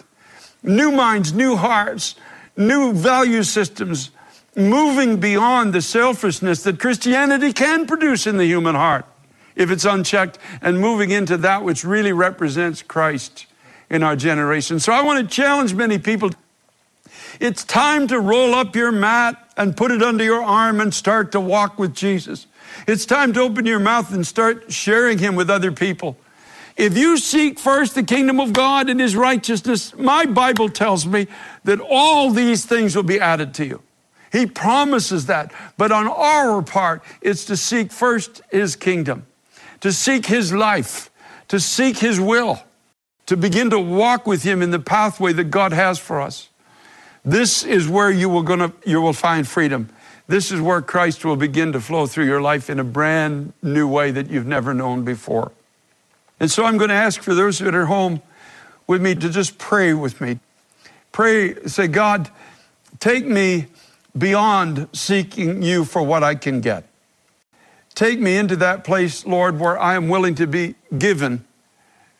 New 0.62 0.92
minds, 0.92 1.33
new 1.33 1.57
hearts, 1.57 2.14
new 2.57 2.92
value 2.92 3.42
systems, 3.42 4.11
moving 4.57 5.18
beyond 5.18 5.72
the 5.72 5.83
selfishness 5.83 6.62
that 6.62 6.78
Christianity 6.78 7.52
can 7.52 7.87
produce 7.87 8.26
in 8.26 8.37
the 8.37 8.46
human 8.46 8.74
heart 8.74 9.07
if 9.57 9.70
it's 9.70 9.85
unchecked, 9.85 10.38
and 10.61 10.80
moving 10.80 11.11
into 11.11 11.37
that 11.37 11.62
which 11.62 11.85
really 11.85 12.12
represents 12.12 12.83
Christ 12.83 13.46
in 13.88 14.02
our 14.02 14.16
generation. 14.16 14.80
So 14.80 14.92
I 14.92 15.02
want 15.02 15.28
to 15.28 15.35
challenge 15.35 15.74
many 15.74 15.98
people 15.98 16.30
it's 17.40 17.64
time 17.64 18.07
to 18.09 18.20
roll 18.20 18.54
up 18.54 18.76
your 18.76 18.92
mat 18.92 19.43
and 19.57 19.77
put 19.77 19.90
it 19.90 20.03
under 20.03 20.25
your 20.25 20.43
arm 20.43 20.81
and 20.81 20.93
start 20.93 21.33
to 21.33 21.40
walk 21.40 21.79
with 21.79 21.95
Jesus. 21.95 22.47
It's 22.87 23.07
time 23.07 23.33
to 23.35 23.40
open 23.40 23.67
your 23.67 23.79
mouth 23.79 24.12
and 24.12 24.27
start 24.27 24.73
sharing 24.73 25.19
Him 25.19 25.37
with 25.37 25.51
other 25.51 25.73
people. 25.73 26.17
If 26.77 26.99
you 26.99 27.19
seek 27.19 27.59
first 27.61 27.95
the 27.95 28.03
kingdom 28.03 28.40
of 28.40 28.53
God 28.53 28.90
and 28.90 28.99
His 28.99 29.14
righteousness, 29.14 29.95
my 29.97 30.27
Bible 30.27 30.69
tells 30.69 31.07
me 31.07 31.29
that 31.62 31.79
all 31.81 32.31
these 32.31 32.67
things 32.67 32.97
will 32.97 33.05
be 33.05 33.21
added 33.21 33.55
to 33.55 33.67
you. 33.67 33.83
He 34.33 34.47
promises 34.47 35.27
that. 35.27 35.53
But 35.79 35.93
on 35.93 36.09
our 36.09 36.61
part, 36.62 37.05
it's 37.21 37.45
to 37.45 37.57
seek 37.57 37.93
first 37.93 38.43
His 38.51 38.75
kingdom, 38.75 39.27
to 39.81 39.93
seek 39.93 40.27
His 40.27 40.53
life, 40.53 41.11
to 41.47 41.61
seek 41.61 41.99
His 41.99 42.19
will, 42.19 42.61
to 43.27 43.37
begin 43.37 43.71
to 43.71 43.79
walk 43.79 44.27
with 44.27 44.43
Him 44.43 44.61
in 44.61 44.73
the 44.73 44.81
pathway 44.81 45.33
that 45.35 45.45
God 45.45 45.73
has 45.73 46.01
for 46.01 46.21
us. 46.21 46.49
This 47.24 47.64
is 47.64 47.88
where 47.88 48.10
you 48.10 48.28
will, 48.28 48.42
gonna, 48.42 48.72
you 48.84 49.00
will 49.00 49.12
find 49.12 49.48
freedom. 49.48 49.88
This 50.26 50.50
is 50.50 50.60
where 50.60 50.82
Christ 50.82 51.24
will 51.24 51.37
begin 51.37 51.72
to 51.72 51.80
flow 51.80 52.06
through 52.06 52.26
your 52.26 52.40
life 52.40 52.68
in 52.68 52.78
a 52.78 52.84
brand 52.84 53.52
new 53.62 53.88
way 53.88 54.10
that 54.10 54.30
you've 54.30 54.46
never 54.46 54.74
known 54.74 55.04
before. 55.04 55.52
And 56.40 56.50
so 56.50 56.64
I'm 56.64 56.76
going 56.76 56.88
to 56.88 56.94
ask 56.94 57.22
for 57.22 57.34
those 57.34 57.58
that 57.60 57.74
are 57.74 57.87
home 57.87 58.20
with 58.87 59.00
me 59.00 59.14
to 59.14 59.30
just 59.30 59.58
pray 59.58 59.94
with 59.94 60.20
me. 60.20 60.40
Pray, 61.12 61.54
say, 61.66 61.87
God, 61.87 62.30
take 63.00 63.26
me 63.26 63.66
beyond 64.16 64.88
seeking 64.92 65.62
you 65.62 65.84
for 65.84 66.02
what 66.02 66.22
I 66.22 66.34
can 66.34 66.60
get. 66.60 66.84
Take 67.94 68.18
me 68.18 68.37
into 68.37 68.56
that 68.56 68.84
place, 68.84 69.24
Lord, 69.24 69.60
where 69.60 69.78
I 69.78 69.94
am 69.94 70.08
willing 70.08 70.34
to 70.37 70.46
be 70.46 70.74
given 70.98 71.44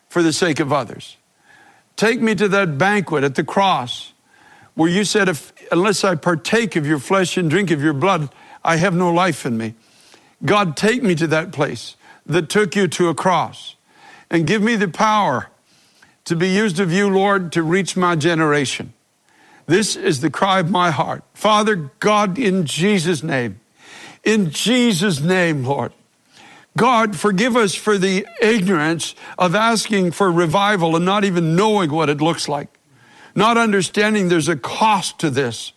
for 0.09 0.23
the 0.23 0.33
sake 0.33 0.61
of 0.61 0.73
others. 0.73 1.17
Take 1.97 2.21
me 2.21 2.35
to 2.37 2.49
that 2.49 2.79
banquet 2.79 3.25
at 3.25 3.35
the 3.35 3.45
cross 3.45 4.14
where 4.75 4.91
you 4.91 5.05
said, 5.05 5.29
if, 5.29 5.53
unless 5.71 6.05
I 6.05 6.15
partake 6.15 6.77
of 6.77 6.87
your 6.87 6.99
flesh 6.99 7.37
and 7.37 7.49
drink 7.49 7.71
of 7.71 7.83
your 7.83 7.93
blood, 7.93 8.29
I 8.65 8.77
have 8.77 8.95
no 8.95 9.13
life 9.13 9.47
in 9.47 9.57
me. 9.57 9.75
God, 10.45 10.77
take 10.77 11.03
me 11.03 11.15
to 11.15 11.27
that 11.29 11.53
place 11.53 11.97
that 12.27 12.49
took 12.49 12.75
you 12.75 12.89
to 12.89 13.09
a 13.09 13.15
cross 13.15 13.77
and 14.31 14.47
give 14.47 14.63
me 14.63 14.77
the 14.77 14.89
power 14.89 15.49
to 16.25 16.35
be 16.35 16.49
used 16.49 16.81
of 16.81 16.93
you, 16.93 17.09
Lord, 17.09 17.53
to 17.53 17.63
reach 17.63 17.97
my 17.97 18.17
generation. 18.17 18.93
This 19.67 19.97
is 19.97 20.21
the 20.21 20.31
cry 20.31 20.61
of 20.61 20.71
my 20.71 20.91
heart. 20.91 21.23
Father 21.35 21.91
God, 22.01 22.39
in 22.39 22.65
Jesus' 22.65 23.23
name, 23.23 23.61
in 24.23 24.51
Jesus' 24.51 25.21
name, 25.21 25.65
Lord. 25.65 25.93
God, 26.77 27.15
forgive 27.15 27.57
us 27.57 27.75
for 27.75 27.99
the 27.99 28.27
ignorance 28.43 29.15
of 29.39 29.55
asking 29.55 30.11
for 30.11 30.31
revival 30.33 30.97
and 30.97 31.05
not 31.05 31.25
even 31.25 31.55
knowing 31.55 31.91
what 31.91 32.11
it 32.11 32.21
looks 32.21 32.49
like, 32.49 32.69
not 33.35 33.57
understanding 33.57 34.29
there's 34.29 34.49
a 34.49 34.57
cost 34.57 35.19
to 35.21 35.31
this. 35.31 35.73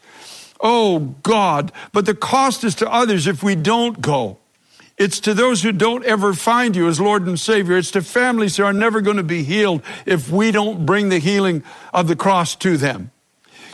Oh 0.60 1.16
God, 1.24 1.72
but 1.92 2.06
the 2.06 2.16
cost 2.16 2.64
is 2.64 2.76
to 2.76 2.92
others 2.92 3.28
if 3.28 3.44
we 3.44 3.56
don't 3.56 4.02
go. 4.02 4.38
It's 4.98 5.20
to 5.22 5.36
those 5.36 5.62
who 5.62 5.72
don't 5.72 6.04
ever 6.06 6.34
find 6.34 6.76
you 6.76 6.88
as 6.88 7.00
Lord 7.00 7.28
and 7.28 7.40
Savior. 7.40 7.78
It's 7.78 7.92
to 7.92 8.02
families 8.02 8.58
who 8.58 8.64
are 8.64 8.74
never 8.74 9.00
going 9.00 9.18
to 9.18 9.24
be 9.24 9.44
healed 9.44 9.84
if 10.08 10.32
we 10.32 10.52
don't 10.52 10.88
bring 10.88 11.10
the 11.10 11.20
healing 11.20 11.64
of 11.94 12.08
the 12.08 12.16
cross 12.16 12.56
to 12.58 12.78
them. 12.78 13.12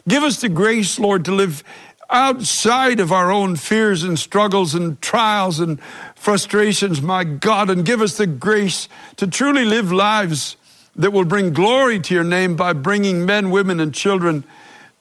Give 0.06 0.24
us 0.24 0.42
the 0.42 0.50
grace, 0.50 1.00
Lord, 1.00 1.24
to 1.26 1.32
live 1.32 1.64
outside 2.10 3.00
of 3.00 3.14
our 3.14 3.32
own 3.32 3.56
fears 3.56 4.04
and 4.04 4.20
struggles 4.20 4.76
and 4.76 5.02
trials 5.02 5.62
and 5.62 5.82
frustrations, 6.16 7.02
my 7.02 7.24
God, 7.24 7.70
and 7.70 7.86
give 7.86 8.02
us 8.02 8.18
the 8.18 8.28
grace 8.28 8.90
to 9.16 9.26
truly 9.26 9.64
live 9.64 9.94
lives 9.94 10.58
that 10.96 11.12
will 11.12 11.26
bring 11.26 11.54
glory 11.54 12.00
to 12.00 12.14
your 12.14 12.24
name 12.24 12.56
by 12.56 12.74
bringing 12.74 13.26
men, 13.26 13.50
women, 13.50 13.80
and 13.80 13.94
children 13.94 14.44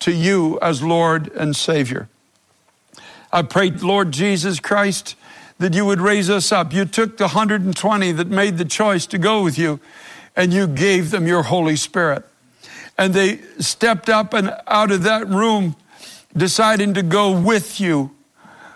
to 0.00 0.12
you 0.12 0.58
as 0.60 0.82
Lord 0.82 1.30
and 1.32 1.54
Savior. 1.54 2.08
I 3.32 3.42
pray, 3.42 3.70
Lord 3.70 4.12
Jesus 4.12 4.60
Christ, 4.60 5.14
that 5.58 5.74
you 5.74 5.84
would 5.86 6.00
raise 6.00 6.28
us 6.28 6.50
up. 6.50 6.72
You 6.72 6.84
took 6.84 7.16
the 7.16 7.28
120 7.28 8.12
that 8.12 8.26
made 8.28 8.58
the 8.58 8.64
choice 8.64 9.06
to 9.06 9.18
go 9.18 9.42
with 9.42 9.58
you, 9.58 9.80
and 10.34 10.52
you 10.52 10.66
gave 10.66 11.10
them 11.10 11.26
your 11.26 11.44
Holy 11.44 11.76
Spirit. 11.76 12.24
And 12.98 13.14
they 13.14 13.38
stepped 13.58 14.08
up 14.08 14.34
and 14.34 14.54
out 14.66 14.90
of 14.90 15.02
that 15.04 15.28
room, 15.28 15.76
deciding 16.36 16.94
to 16.94 17.02
go 17.02 17.38
with 17.38 17.80
you, 17.80 18.10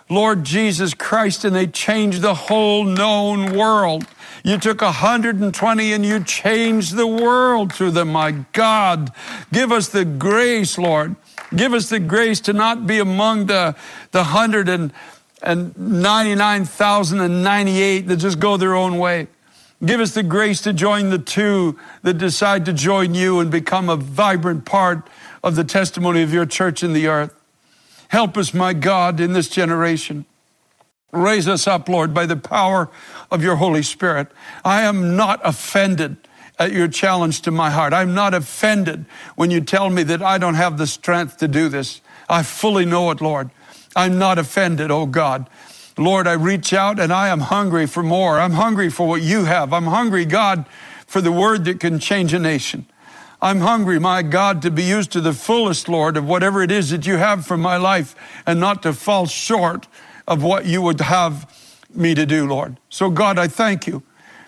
Lord 0.09 0.45
Jesus 0.45 0.95
Christ, 0.95 1.45
and 1.45 1.55
they 1.55 1.67
changed 1.67 2.23
the 2.23 2.35
whole 2.35 2.85
known 2.85 3.57
world. 3.57 4.07
You 4.45 4.59
took 4.59 4.81
120 4.81 5.93
and 5.93 6.07
you 6.07 6.23
changed 6.23 6.95
the 6.95 7.07
world 7.07 7.73
through 7.73 7.91
them, 7.91 8.13
my 8.13 8.31
God. 8.53 9.11
Give 9.53 9.73
us 9.73 9.89
the 9.89 10.05
grace, 10.05 10.79
Lord. 10.79 11.17
Give 11.55 11.75
us 11.75 11.89
the 11.89 11.99
grace 11.99 12.39
to 12.41 12.53
not 12.53 12.87
be 12.87 12.99
among 12.99 13.47
the, 13.47 13.75
the 14.13 14.19
100 14.19 14.69
and 14.69 14.93
and 15.43 15.77
99,098 15.77 18.09
that 18.09 18.17
just 18.17 18.41
go 18.41 18.57
their 18.57 18.75
own 18.75 18.97
way. 18.99 19.29
Give 19.85 20.01
us 20.01 20.15
the 20.15 20.23
grace 20.23 20.63
to 20.63 20.73
join 20.73 21.11
the 21.11 21.19
two 21.19 21.79
that 22.03 22.15
decide 22.15 22.65
to 22.65 22.73
join 22.73 23.15
you 23.15 23.41
and 23.41 23.51
become 23.51 23.91
a 23.91 23.97
vibrant 23.97 24.65
part 24.65 25.07
of 25.45 25.55
the 25.55 25.65
testimony 25.65 26.23
of 26.23 26.33
your 26.33 26.47
church 26.47 26.83
in 26.83 26.95
the 26.95 27.09
earth. 27.09 27.36
Help 28.09 28.37
us, 28.37 28.55
my 28.55 28.73
God, 28.73 29.21
in 29.21 29.33
this 29.33 29.49
generation. 29.49 30.25
Raise 31.13 31.49
us 31.49 31.67
up, 31.67 31.89
Lord, 31.89 32.13
by 32.13 32.27
the 32.27 32.37
power 32.37 32.89
of 33.31 33.43
your 33.43 33.57
Holy 33.57 33.83
Spirit. 33.83 34.29
I 34.65 34.83
am 34.83 35.17
not 35.17 35.41
offended 35.45 36.17
at 36.59 36.73
your 36.73 36.89
challenge 36.89 37.43
to 37.43 37.51
my 37.51 37.71
heart. 37.71 37.93
I'm 37.93 38.15
not 38.15 38.35
offended 38.35 39.07
when 39.35 39.51
you 39.51 39.61
tell 39.61 39.91
me 39.91 40.03
that 40.05 40.23
I 40.23 40.39
don't 40.39 40.55
have 40.55 40.79
the 40.79 40.87
strength 40.87 41.39
to 41.39 41.49
do 41.49 41.69
this. 41.69 42.01
I 42.29 42.43
fully 42.43 42.85
know 42.85 43.11
it, 43.11 43.21
Lord. 43.21 43.51
I'm 43.95 44.19
not 44.19 44.39
offended, 44.39 44.91
oh 44.91 45.07
God. 45.07 45.49
Lord, 45.99 46.27
I 46.27 46.33
reach 46.33 46.73
out 46.73 47.01
and 47.01 47.13
I 47.13 47.29
am 47.29 47.41
hungry 47.41 47.87
for 47.87 48.03
more. 48.03 48.39
I'm 48.39 48.53
hungry 48.53 48.91
for 48.91 49.09
what 49.09 49.23
you 49.23 49.45
have. 49.45 49.73
I'm 49.73 49.87
hungry, 49.87 50.27
God, 50.27 50.67
for 51.07 51.21
the 51.21 51.33
word 51.33 51.65
that 51.65 51.81
can 51.81 51.99
change 51.99 52.35
a 52.35 52.39
nation. 52.39 52.87
I'm 53.41 53.61
hungry, 53.61 53.99
my 53.99 54.23
God, 54.23 54.63
to 54.63 54.71
be 54.71 54.83
used 54.83 55.13
to 55.13 55.21
the 55.21 55.33
fullest, 55.33 55.89
Lord, 55.89 56.17
of 56.17 56.27
whatever 56.27 56.63
it 56.63 56.71
is 56.71 56.91
that 56.91 57.07
you 57.07 57.17
have 57.17 57.47
for 57.47 57.57
my 57.57 57.77
life 57.77 58.15
and 58.47 58.59
not 58.59 58.83
to 58.85 58.93
fall 58.93 59.27
short 59.27 59.87
of 60.27 60.43
what 60.43 60.65
you 60.65 60.81
would 60.83 61.01
have 61.01 61.53
me 61.95 62.15
to 62.15 62.27
do, 62.27 62.47
Lord. 62.47 62.79
So, 62.89 63.11
God, 63.11 63.39
I 63.39 63.49
thank 63.49 63.87
you 63.87 64.03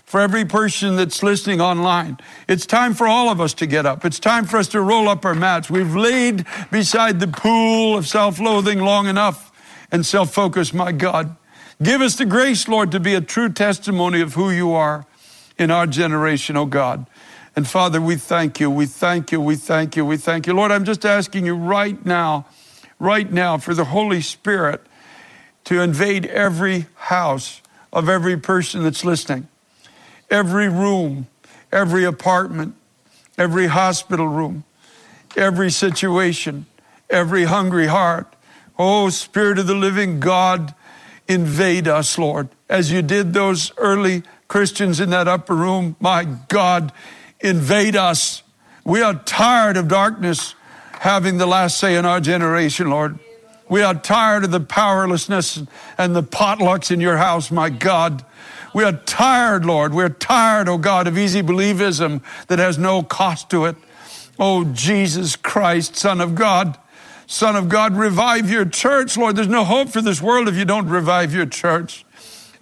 for 0.04 0.20
every 0.20 0.44
person 0.44 0.96
that's 0.96 1.22
listening 1.22 1.60
online. 1.60 2.16
It's 2.48 2.64
time 2.64 2.94
for 2.94 3.06
all 3.06 3.28
of 3.28 3.42
us 3.42 3.52
to 3.54 3.66
get 3.66 3.84
up. 3.84 4.06
It's 4.06 4.18
time 4.18 4.46
for 4.46 4.56
us 4.56 4.68
to 4.68 4.80
roll 4.80 5.08
up 5.08 5.24
our 5.24 5.34
mats. 5.34 5.68
We've 5.68 5.94
laid 5.94 6.46
beside 6.70 7.20
the 7.20 7.28
pool 7.28 7.96
of 7.96 8.08
self 8.08 8.40
loathing 8.40 8.80
long 8.80 9.06
enough 9.06 9.52
and 9.92 10.04
self 10.04 10.32
focus, 10.32 10.72
my 10.72 10.92
God. 10.92 11.36
Give 11.82 12.00
us 12.00 12.16
the 12.16 12.24
grace, 12.24 12.66
Lord, 12.68 12.90
to 12.92 13.00
be 13.00 13.14
a 13.14 13.20
true 13.20 13.50
testimony 13.50 14.20
of 14.22 14.34
who 14.34 14.50
you 14.50 14.72
are 14.72 15.06
in 15.58 15.70
our 15.70 15.86
generation, 15.86 16.56
oh 16.56 16.66
God. 16.66 17.06
And 17.58 17.66
Father, 17.66 18.00
we 18.00 18.14
thank 18.14 18.60
you, 18.60 18.70
we 18.70 18.86
thank 18.86 19.32
you, 19.32 19.40
we 19.40 19.56
thank 19.56 19.96
you, 19.96 20.04
we 20.04 20.16
thank 20.16 20.46
you. 20.46 20.54
Lord, 20.54 20.70
I'm 20.70 20.84
just 20.84 21.04
asking 21.04 21.44
you 21.44 21.56
right 21.56 22.06
now, 22.06 22.46
right 23.00 23.28
now, 23.32 23.58
for 23.58 23.74
the 23.74 23.86
Holy 23.86 24.20
Spirit 24.20 24.80
to 25.64 25.80
invade 25.80 26.26
every 26.26 26.86
house 26.94 27.60
of 27.92 28.08
every 28.08 28.36
person 28.36 28.84
that's 28.84 29.04
listening 29.04 29.48
every 30.30 30.68
room, 30.68 31.26
every 31.72 32.04
apartment, 32.04 32.76
every 33.36 33.66
hospital 33.66 34.28
room, 34.28 34.62
every 35.36 35.72
situation, 35.72 36.64
every 37.10 37.42
hungry 37.42 37.88
heart. 37.88 38.36
Oh, 38.78 39.08
Spirit 39.08 39.58
of 39.58 39.66
the 39.66 39.74
living 39.74 40.20
God, 40.20 40.76
invade 41.26 41.88
us, 41.88 42.18
Lord, 42.18 42.50
as 42.68 42.92
you 42.92 43.02
did 43.02 43.32
those 43.32 43.72
early 43.78 44.22
Christians 44.46 45.00
in 45.00 45.10
that 45.10 45.26
upper 45.26 45.56
room. 45.56 45.96
My 45.98 46.22
God, 46.22 46.92
invade 47.40 47.96
us. 47.96 48.42
We 48.84 49.02
are 49.02 49.14
tired 49.14 49.76
of 49.76 49.88
darkness 49.88 50.54
having 51.00 51.38
the 51.38 51.46
last 51.46 51.78
say 51.78 51.96
in 51.96 52.04
our 52.04 52.20
generation, 52.20 52.90
Lord. 52.90 53.18
We 53.68 53.82
are 53.82 53.94
tired 53.94 54.44
of 54.44 54.50
the 54.50 54.60
powerlessness 54.60 55.62
and 55.98 56.16
the 56.16 56.22
potlucks 56.22 56.90
in 56.90 57.00
your 57.00 57.18
house, 57.18 57.50
my 57.50 57.68
God. 57.68 58.24
We 58.74 58.84
are 58.84 58.92
tired, 58.92 59.64
Lord. 59.64 59.94
We're 59.94 60.08
tired, 60.08 60.68
oh 60.68 60.78
God, 60.78 61.06
of 61.06 61.18
easy 61.18 61.42
believism 61.42 62.22
that 62.46 62.58
has 62.58 62.78
no 62.78 63.02
cost 63.02 63.50
to 63.50 63.66
it. 63.66 63.76
Oh, 64.38 64.64
Jesus 64.64 65.36
Christ, 65.36 65.96
Son 65.96 66.20
of 66.20 66.34
God, 66.34 66.78
Son 67.26 67.56
of 67.56 67.68
God, 67.68 67.96
revive 67.96 68.50
your 68.50 68.64
church, 68.64 69.16
Lord. 69.16 69.36
There's 69.36 69.48
no 69.48 69.64
hope 69.64 69.90
for 69.90 70.00
this 70.00 70.22
world 70.22 70.48
if 70.48 70.56
you 70.56 70.64
don't 70.64 70.88
revive 70.88 71.34
your 71.34 71.46
church. 71.46 72.04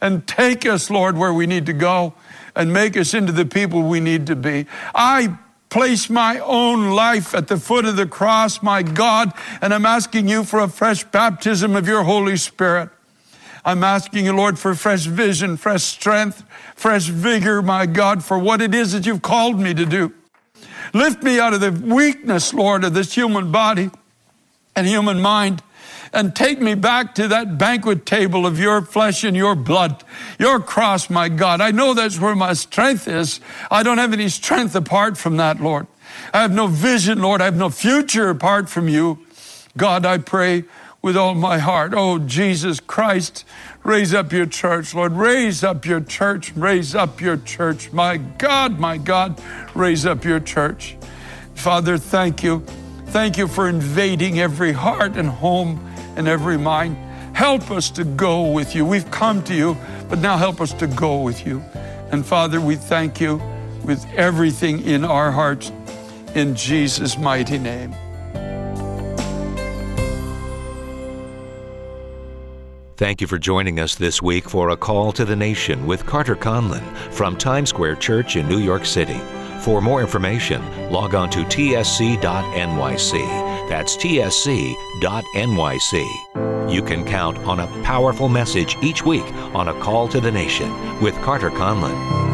And 0.00 0.26
take 0.26 0.66
us, 0.66 0.90
Lord, 0.90 1.16
where 1.16 1.32
we 1.32 1.46
need 1.46 1.66
to 1.66 1.72
go 1.72 2.14
and 2.56 2.72
make 2.72 2.96
us 2.96 3.14
into 3.14 3.32
the 3.32 3.46
people 3.46 3.82
we 3.82 4.00
need 4.00 4.26
to 4.26 4.34
be. 4.34 4.66
I 4.94 5.38
place 5.68 6.08
my 6.08 6.38
own 6.38 6.90
life 6.90 7.34
at 7.34 7.48
the 7.48 7.58
foot 7.58 7.84
of 7.84 7.96
the 7.96 8.06
cross, 8.06 8.62
my 8.62 8.82
God, 8.82 9.32
and 9.60 9.74
I'm 9.74 9.86
asking 9.86 10.28
you 10.28 10.42
for 10.42 10.60
a 10.60 10.68
fresh 10.68 11.04
baptism 11.04 11.76
of 11.76 11.86
your 11.86 12.02
Holy 12.02 12.36
Spirit. 12.36 12.88
I'm 13.64 13.84
asking 13.84 14.24
you, 14.24 14.32
Lord, 14.32 14.58
for 14.58 14.74
fresh 14.74 15.04
vision, 15.04 15.56
fresh 15.56 15.82
strength, 15.82 16.44
fresh 16.76 17.08
vigor, 17.08 17.62
my 17.62 17.84
God, 17.84 18.24
for 18.24 18.38
what 18.38 18.62
it 18.62 18.74
is 18.74 18.92
that 18.92 19.06
you've 19.06 19.22
called 19.22 19.58
me 19.58 19.74
to 19.74 19.84
do. 19.84 20.12
Lift 20.94 21.22
me 21.22 21.40
out 21.40 21.52
of 21.52 21.60
the 21.60 21.72
weakness, 21.72 22.54
Lord, 22.54 22.84
of 22.84 22.94
this 22.94 23.12
human 23.14 23.50
body 23.50 23.90
and 24.76 24.86
human 24.86 25.20
mind 25.20 25.62
and 26.16 26.34
take 26.34 26.62
me 26.62 26.74
back 26.74 27.14
to 27.14 27.28
that 27.28 27.58
banquet 27.58 28.06
table 28.06 28.46
of 28.46 28.58
your 28.58 28.80
flesh 28.80 29.22
and 29.22 29.36
your 29.36 29.54
blood, 29.54 30.02
your 30.38 30.58
cross, 30.58 31.10
my 31.10 31.28
God. 31.28 31.60
I 31.60 31.72
know 31.72 31.92
that's 31.92 32.18
where 32.18 32.34
my 32.34 32.54
strength 32.54 33.06
is. 33.06 33.38
I 33.70 33.82
don't 33.82 33.98
have 33.98 34.14
any 34.14 34.30
strength 34.30 34.74
apart 34.74 35.18
from 35.18 35.36
that, 35.36 35.60
Lord. 35.60 35.86
I 36.32 36.40
have 36.40 36.54
no 36.54 36.68
vision, 36.68 37.20
Lord. 37.20 37.42
I 37.42 37.44
have 37.44 37.58
no 37.58 37.68
future 37.68 38.30
apart 38.30 38.70
from 38.70 38.88
you. 38.88 39.26
God, 39.76 40.06
I 40.06 40.16
pray 40.16 40.64
with 41.02 41.18
all 41.18 41.34
my 41.34 41.58
heart. 41.58 41.92
Oh, 41.94 42.18
Jesus 42.18 42.80
Christ, 42.80 43.44
raise 43.84 44.14
up 44.14 44.32
your 44.32 44.46
church, 44.46 44.94
Lord. 44.94 45.12
Raise 45.12 45.62
up 45.62 45.84
your 45.84 46.00
church. 46.00 46.50
Raise 46.56 46.94
up 46.94 47.20
your 47.20 47.36
church. 47.36 47.92
My 47.92 48.16
God, 48.16 48.78
my 48.80 48.96
God, 48.96 49.38
raise 49.74 50.06
up 50.06 50.24
your 50.24 50.40
church. 50.40 50.96
Father, 51.54 51.98
thank 51.98 52.42
you. 52.42 52.60
Thank 53.08 53.36
you 53.36 53.46
for 53.46 53.68
invading 53.68 54.40
every 54.40 54.72
heart 54.72 55.16
and 55.16 55.28
home 55.28 55.85
and 56.16 56.26
every 56.26 56.58
mind. 56.58 56.96
Help 57.34 57.70
us 57.70 57.90
to 57.90 58.04
go 58.04 58.50
with 58.50 58.74
you. 58.74 58.84
We've 58.84 59.10
come 59.10 59.44
to 59.44 59.54
you, 59.54 59.76
but 60.08 60.18
now 60.20 60.36
help 60.36 60.60
us 60.60 60.72
to 60.74 60.86
go 60.86 61.22
with 61.22 61.46
you. 61.46 61.62
And 62.10 62.24
Father, 62.24 62.60
we 62.60 62.76
thank 62.76 63.20
you 63.20 63.40
with 63.84 64.04
everything 64.14 64.82
in 64.84 65.04
our 65.04 65.30
hearts 65.30 65.70
in 66.34 66.54
Jesus' 66.54 67.18
mighty 67.18 67.58
name. 67.58 67.94
Thank 72.96 73.20
you 73.20 73.26
for 73.26 73.36
joining 73.38 73.78
us 73.78 73.94
this 73.94 74.22
week 74.22 74.48
for 74.48 74.70
A 74.70 74.76
Call 74.76 75.12
to 75.12 75.26
the 75.26 75.36
Nation 75.36 75.86
with 75.86 76.06
Carter 76.06 76.34
Conlon 76.34 76.82
from 77.12 77.36
Times 77.36 77.68
Square 77.68 77.96
Church 77.96 78.36
in 78.36 78.48
New 78.48 78.58
York 78.58 78.86
City. 78.86 79.20
For 79.60 79.82
more 79.82 80.00
information, 80.00 80.62
log 80.90 81.14
on 81.14 81.28
to 81.30 81.40
tsc.nyc. 81.40 82.22
That's 83.68 83.96
tsc.nyc. 83.96 84.76
You 86.72 86.82
can 86.82 87.04
count 87.04 87.38
on 87.38 87.60
a 87.60 87.66
powerful 87.84 88.28
message 88.28 88.76
each 88.82 89.04
week 89.04 89.24
on 89.54 89.68
A 89.68 89.74
Call 89.80 90.08
to 90.08 90.20
the 90.20 90.32
Nation 90.32 91.00
with 91.00 91.14
Carter 91.22 91.50
Conlon. 91.50 92.25